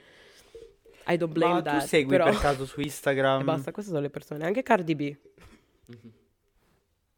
[1.08, 1.80] I don't blame Ma that.
[1.80, 2.24] tu segui però...
[2.24, 3.40] per caso su Instagram?
[3.40, 4.44] E basta, queste sono le persone.
[4.44, 5.16] Anche Cardi B.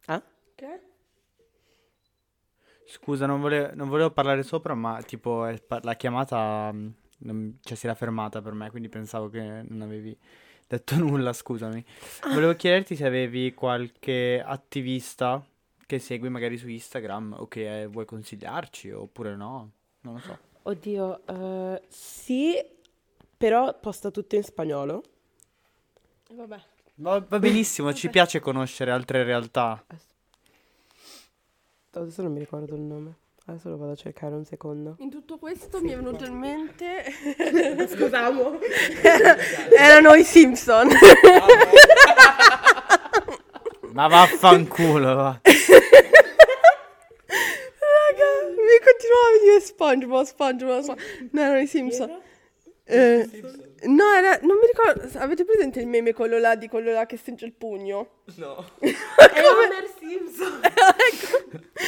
[0.07, 0.23] Ah?
[0.55, 0.81] Che?
[2.87, 5.45] Scusa, non volevo, non volevo parlare sopra, ma tipo
[5.83, 6.89] la chiamata mm,
[7.19, 10.17] non- cioè, si era fermata per me, quindi pensavo che non avevi
[10.67, 11.85] detto nulla, scusami.
[12.33, 15.45] Volevo chiederti se avevi qualche attivista
[15.87, 19.71] che segui magari su Instagram o che eh, vuoi consigliarci oppure no,
[20.03, 20.39] non lo so.
[20.63, 22.55] Oddio, eh, sì,
[23.41, 25.03] però posta tutto in spagnolo.
[26.33, 26.61] Vabbè.
[26.97, 29.83] Va, va benissimo, ci piace conoscere altre realtà.
[31.93, 33.15] Adesso non mi ricordo il nome.
[33.47, 34.97] Adesso lo vado a cercare un secondo.
[34.99, 37.03] In tutto questo mi è venuto in mente...
[37.89, 38.59] Scusamo.
[39.75, 40.91] Erano i Simpson.
[43.93, 45.41] Ma vaffanculo, va.
[45.43, 45.65] Raga,
[48.51, 51.31] mi continuava a venire SpongeBob, SpongeBob, SpongeBob.
[51.31, 52.29] No, erano i Simpson.
[52.91, 53.29] Eh,
[53.87, 55.19] no, era, non mi ricordo.
[55.19, 58.23] Avete presente il meme quello là di quello là che stringe il pugno?
[58.37, 58.65] No.
[58.79, 58.87] È
[59.45, 60.61] Homer Simpson.
[60.63, 61.69] ecco.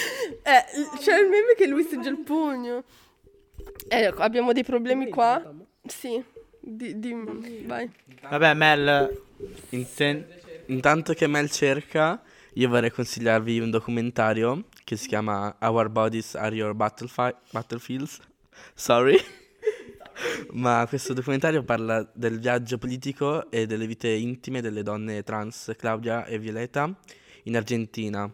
[0.45, 0.65] Eh,
[0.99, 2.83] c'è il meme che lui stringe il pugno.
[3.89, 5.53] Eh, abbiamo dei problemi qua.
[5.87, 6.23] Sì.
[6.59, 7.89] Di, di- vai.
[8.29, 9.23] Vabbè, Mel.
[9.85, 10.27] sen-
[10.67, 12.23] Intanto che Mel cerca,
[12.55, 18.19] io vorrei consigliarvi un documentario che si chiama Our Bodies Are Your Battlefi- Battlefields.
[18.75, 19.19] Sorry.
[20.55, 26.27] Ma questo documentario parla del viaggio politico e delle vite intime delle donne trans Claudia
[26.27, 26.95] e Violeta
[27.45, 28.31] in Argentina.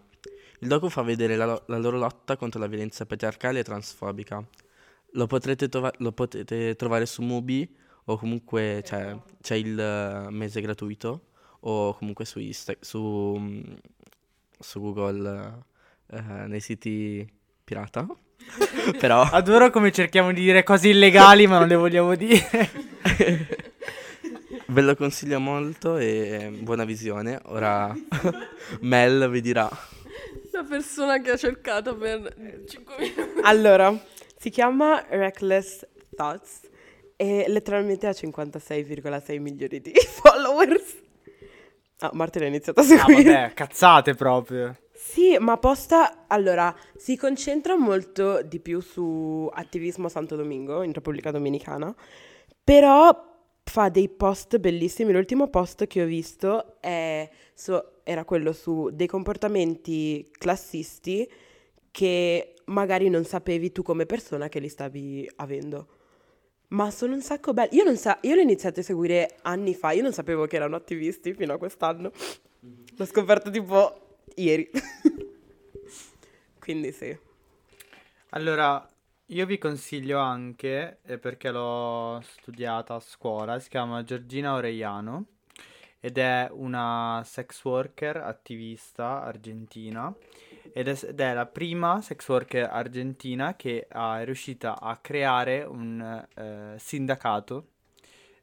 [0.59, 4.45] Il docu fa vedere la, la loro lotta contro la violenza patriarcale e transfobica.
[5.13, 7.73] Lo trova- lo potete trovare su Mubi
[8.07, 11.29] o comunque c'è, c'è il eh, mese gratuito
[11.61, 13.75] o comunque su, Insta- su, mm,
[14.59, 15.65] su Google
[16.09, 17.25] eh, nei siti
[17.63, 18.09] pirata.
[18.99, 22.71] Però Adoro come cerchiamo di dire cose illegali, ma non le vogliamo dire.
[24.67, 27.41] ve lo consiglio molto e buona visione.
[27.47, 27.95] Ora
[28.81, 29.69] Mel vi dirà.
[30.53, 32.35] La persona che ha cercato per
[32.69, 33.41] 5 minuti.
[33.43, 33.97] Allora,
[34.37, 35.87] si chiama Reckless
[36.17, 36.61] Thoughts
[37.17, 40.97] e letteralmente ha 56,6 milioni di followers.
[42.01, 43.33] Ah, Martina ha iniziato a Ah, seguire.
[43.33, 44.77] vabbè, cazzate proprio.
[45.11, 51.31] Sì, ma posta, allora, si concentra molto di più su attivismo Santo Domingo, in Repubblica
[51.31, 51.95] Dominicana,
[52.63, 53.25] però
[53.65, 55.13] fa dei post bellissimi.
[55.13, 61.27] L'ultimo post che ho visto è su- era quello su dei comportamenti classisti
[61.91, 65.87] che magari non sapevi tu come persona che li stavi avendo.
[66.69, 67.77] Ma sono un sacco belli.
[67.77, 68.45] Io sa- io li ho
[68.81, 72.13] a seguire anni fa, io non sapevo che erano attivisti fino a quest'anno.
[72.97, 74.71] L'ho scoperto tipo ieri.
[76.59, 77.17] Quindi sì.
[78.31, 78.87] Allora,
[79.27, 85.27] io vi consiglio anche, eh, perché l'ho studiata a scuola, si chiama Giorgina Orellano
[86.01, 90.15] ed è una sex worker attivista argentina
[90.73, 95.65] ed è, ed è la prima sex worker argentina che ha- è riuscita a creare
[95.65, 97.69] un eh, sindacato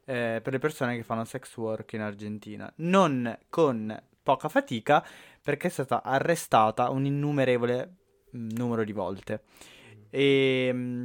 [0.04, 2.72] eh, per le persone che fanno sex work in Argentina.
[2.76, 5.04] Non con poca fatica,
[5.46, 7.94] perché è stata arrestata un innumerevole
[8.36, 9.44] mm, numero di volte.
[10.10, 11.04] E, mm,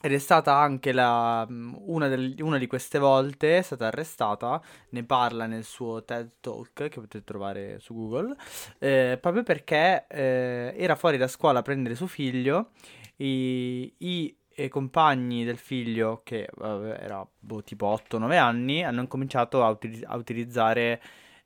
[0.00, 4.62] ed è stata anche la, mm, una, del- una di queste volte, è stata arrestata,
[4.90, 8.36] ne parla nel suo TED Talk che potete trovare su Google,
[8.78, 12.70] eh, proprio perché eh, era fuori da scuola a prendere suo figlio,
[13.16, 19.64] i, i e compagni del figlio, che vabbè, era boh, tipo 8-9 anni, hanno cominciato
[19.64, 21.00] a, utili- a utilizzare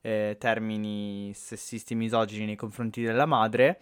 [0.06, 3.80] eh, termini sessisti misogini nei confronti della madre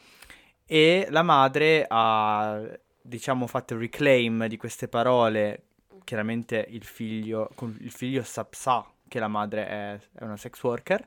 [0.64, 2.62] e la madre ha,
[3.02, 5.64] diciamo, fatto reclaim di queste parole.
[6.02, 7.50] Chiaramente il figlio,
[7.80, 11.04] il figlio sa, sa che la madre è, è una sex worker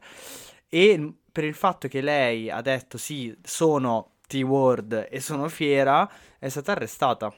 [0.69, 6.49] e per il fatto che lei ha detto sì, sono T-word e sono fiera, è
[6.49, 7.33] stata arrestata.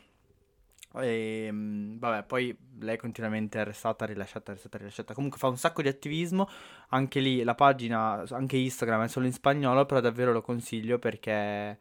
[0.96, 5.14] E, mm, vabbè, poi lei è continuamente arrestata, rilasciata, arrestata, rilasciata.
[5.14, 6.50] Comunque fa un sacco di attivismo.
[6.90, 11.32] Anche lì la pagina, anche Instagram è solo in spagnolo, però davvero lo consiglio perché
[11.32, 11.78] è,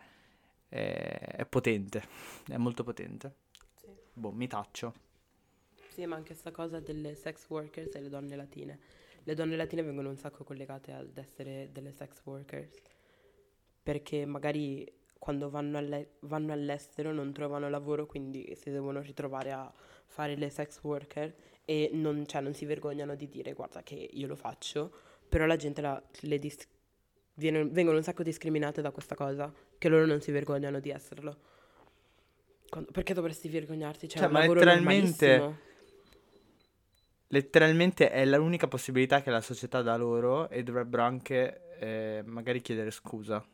[0.68, 2.02] è potente,
[2.48, 3.34] è molto potente.
[3.76, 3.86] Sì.
[4.12, 4.94] Boh, mi taccio.
[5.88, 8.78] Sì, ma anche questa cosa delle sex workers e le donne latine.
[9.24, 12.70] Le donne latine vengono un sacco collegate ad essere delle sex workers.
[13.82, 14.86] Perché magari
[15.18, 19.72] quando vanno, alle- vanno all'estero non trovano lavoro, quindi si devono ritrovare a
[20.06, 24.26] fare le sex worker e non, cioè, non si vergognano di dire guarda che io
[24.26, 24.90] lo faccio,
[25.28, 26.66] però la gente la- le dis-
[27.34, 31.36] viene- vengono un sacco discriminate da questa cosa, che loro non si vergognano di esserlo.
[32.68, 34.08] Quando- perché dovresti vergognarti?
[34.08, 35.66] Cioè, Cioè, ma letteralmente-.
[37.30, 42.90] Letteralmente è l'unica possibilità che la società dà loro e dovrebbero anche eh, magari chiedere
[42.90, 43.44] scusa.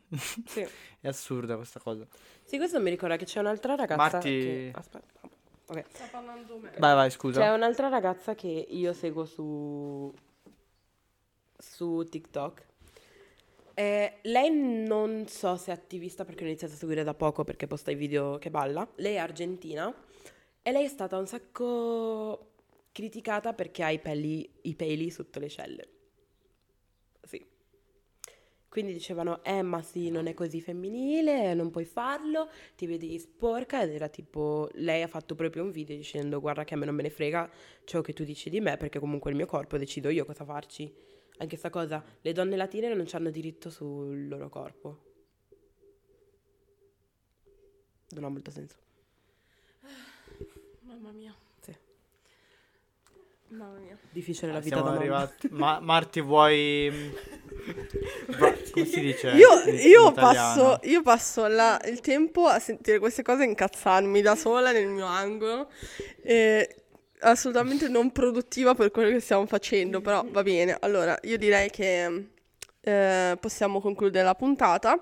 [0.45, 0.61] Sì.
[0.99, 2.05] È assurda questa cosa.
[2.43, 4.71] Sì, questo mi ricorda che c'è un'altra ragazza Marti- che...
[4.73, 5.29] Aspetta.
[5.67, 5.83] Ok.
[5.89, 6.71] Sta parlando me.
[6.77, 7.41] Vai, vai, scusa.
[7.41, 10.13] C'è un'altra ragazza che io seguo su...
[11.57, 12.65] su TikTok.
[13.73, 14.51] Eh, lei
[14.87, 17.95] non so se è attivista perché ho iniziato a seguire da poco perché posta i
[17.95, 18.87] video che balla.
[18.95, 19.93] Lei è argentina
[20.61, 22.51] e lei è stata un sacco
[22.91, 25.89] criticata perché ha i peli, i peli sotto le celle.
[28.75, 33.81] Quindi dicevano, eh ma sì, non è così femminile, non puoi farlo, ti vedi sporca
[33.81, 36.93] ed era tipo, lei ha fatto proprio un video dicendo guarda che a me non
[36.93, 37.49] me ne frega
[37.85, 40.93] ciò che tu dici di me perché comunque il mio corpo decido io cosa farci.
[41.37, 44.99] Anche sta cosa, le donne latine non hanno diritto sul loro corpo.
[48.09, 48.75] Non ha molto senso.
[50.83, 51.33] Mamma mia.
[53.49, 53.97] Mamma mia.
[54.11, 55.47] Difficile la vita Siamo da arrivati.
[55.51, 56.91] Ma Marti, vuoi.
[58.71, 59.29] Come si dice?
[59.29, 64.35] Io, io passo, io passo la- il tempo a sentire queste cose e incazzarmi da
[64.35, 65.69] sola nel mio angolo.
[66.21, 66.75] E
[67.19, 70.77] assolutamente non produttiva per quello che stiamo facendo, però va bene.
[70.81, 72.27] Allora, io direi che
[72.81, 74.99] eh, possiamo concludere la puntata.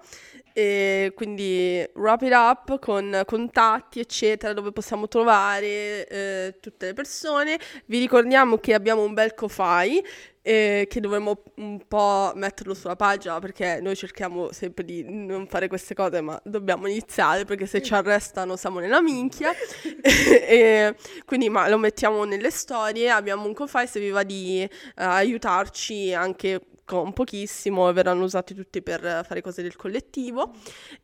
[0.55, 7.59] E quindi wrap it up con contatti, eccetera, dove possiamo trovare eh, tutte le persone.
[7.85, 10.03] Vi ricordiamo che abbiamo un bel Ko-Fi
[10.43, 15.67] eh, che dovremmo un po' metterlo sulla pagina perché noi cerchiamo sempre di non fare
[15.67, 19.51] queste cose, ma dobbiamo iniziare perché se ci arrestano siamo nella minchia.
[20.03, 23.09] e quindi ma lo mettiamo nelle storie.
[23.09, 28.53] Abbiamo un Ko-Fi se vi va di eh, aiutarci anche con pochissimo e verranno usati
[28.53, 30.51] tutti per fare cose del collettivo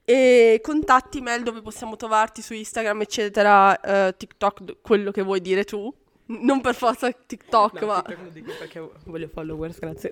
[0.03, 5.63] e contatti mail dove possiamo trovarti su Instagram eccetera eh, TikTok quello che vuoi dire
[5.63, 5.89] tu
[6.29, 10.11] non per forza TikTok No, ma TikTok lo dico perché voglio followers, grazie.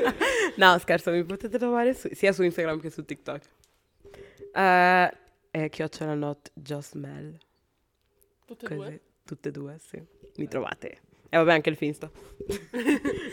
[0.56, 3.42] no, scherzo, mi potete trovare su- sia su Instagram che su TikTok.
[4.52, 5.12] Eh,
[5.50, 7.38] è chiocciola not just Mel.
[8.46, 10.00] tutte e due tutte e due, sì.
[10.36, 11.00] Mi trovate.
[11.28, 12.08] E vabbè, anche il Finsta.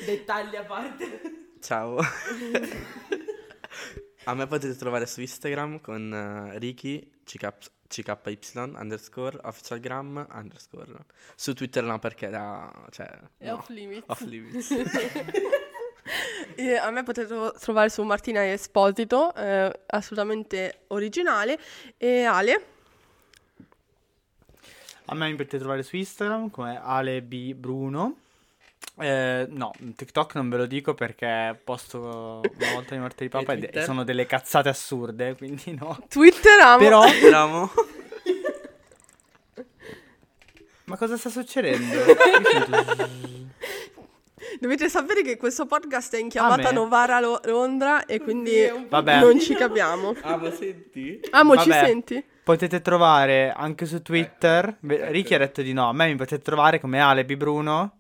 [0.05, 1.21] Dettagli a parte.
[1.61, 1.99] Ciao.
[4.25, 11.05] A me potete trovare su Instagram con eh, Ricky CK CKY underscore officialgram underscore.
[11.35, 12.71] Su Twitter no perché da...
[12.91, 13.07] cioè...
[13.37, 14.71] è no, off limits off limits.
[16.81, 21.59] A me potete tro- trovare su Martina Esposito eh, assolutamente originale
[21.97, 22.65] e Ale
[25.05, 28.17] A me mi potete trovare su Instagram come AleB Bruno.
[28.99, 33.53] Eh, no, TikTok non ve lo dico perché posto una volta di morte di papa
[33.53, 33.83] e Twitter?
[33.83, 35.97] sono delle cazzate assurde, quindi no.
[36.07, 37.71] Twitter amo Però, Speriamo.
[40.85, 41.95] ma cosa sta succedendo?
[44.59, 46.71] Dovete sapere che questo podcast è in chiamata me?
[46.71, 49.19] Novara Lo- Londra e quindi Vabbè.
[49.19, 51.19] non ci capiamo Ah, ma senti?
[51.31, 51.85] Amo ci Vabbè.
[51.85, 52.23] senti?
[52.43, 54.75] Potete trovare anche su Twitter.
[54.79, 55.87] Beh, Ricky ha detto di no.
[55.89, 57.95] A me mi potete trovare come Ale B Bruno.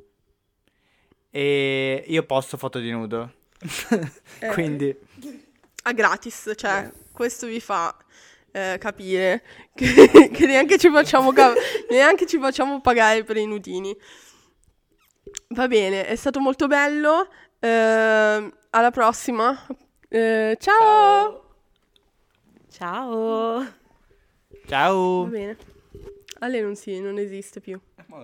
[1.35, 3.31] E io posto foto di nudo.
[4.39, 4.47] Eh.
[4.49, 4.93] Quindi,
[5.83, 7.95] a gratis, cioè questo vi fa
[8.51, 9.41] eh, capire
[9.73, 11.53] che, che neanche, ci facciamo ca-
[11.89, 13.95] neanche ci facciamo pagare per i nudini.
[15.49, 17.29] Va bene, è stato molto bello.
[17.59, 19.65] ehm, alla prossima.
[20.09, 21.55] Eh, ciao.
[22.69, 23.73] Ciao.
[24.67, 25.23] ciao.
[25.23, 25.57] Va bene.
[26.39, 27.79] Ale non, si, non esiste più.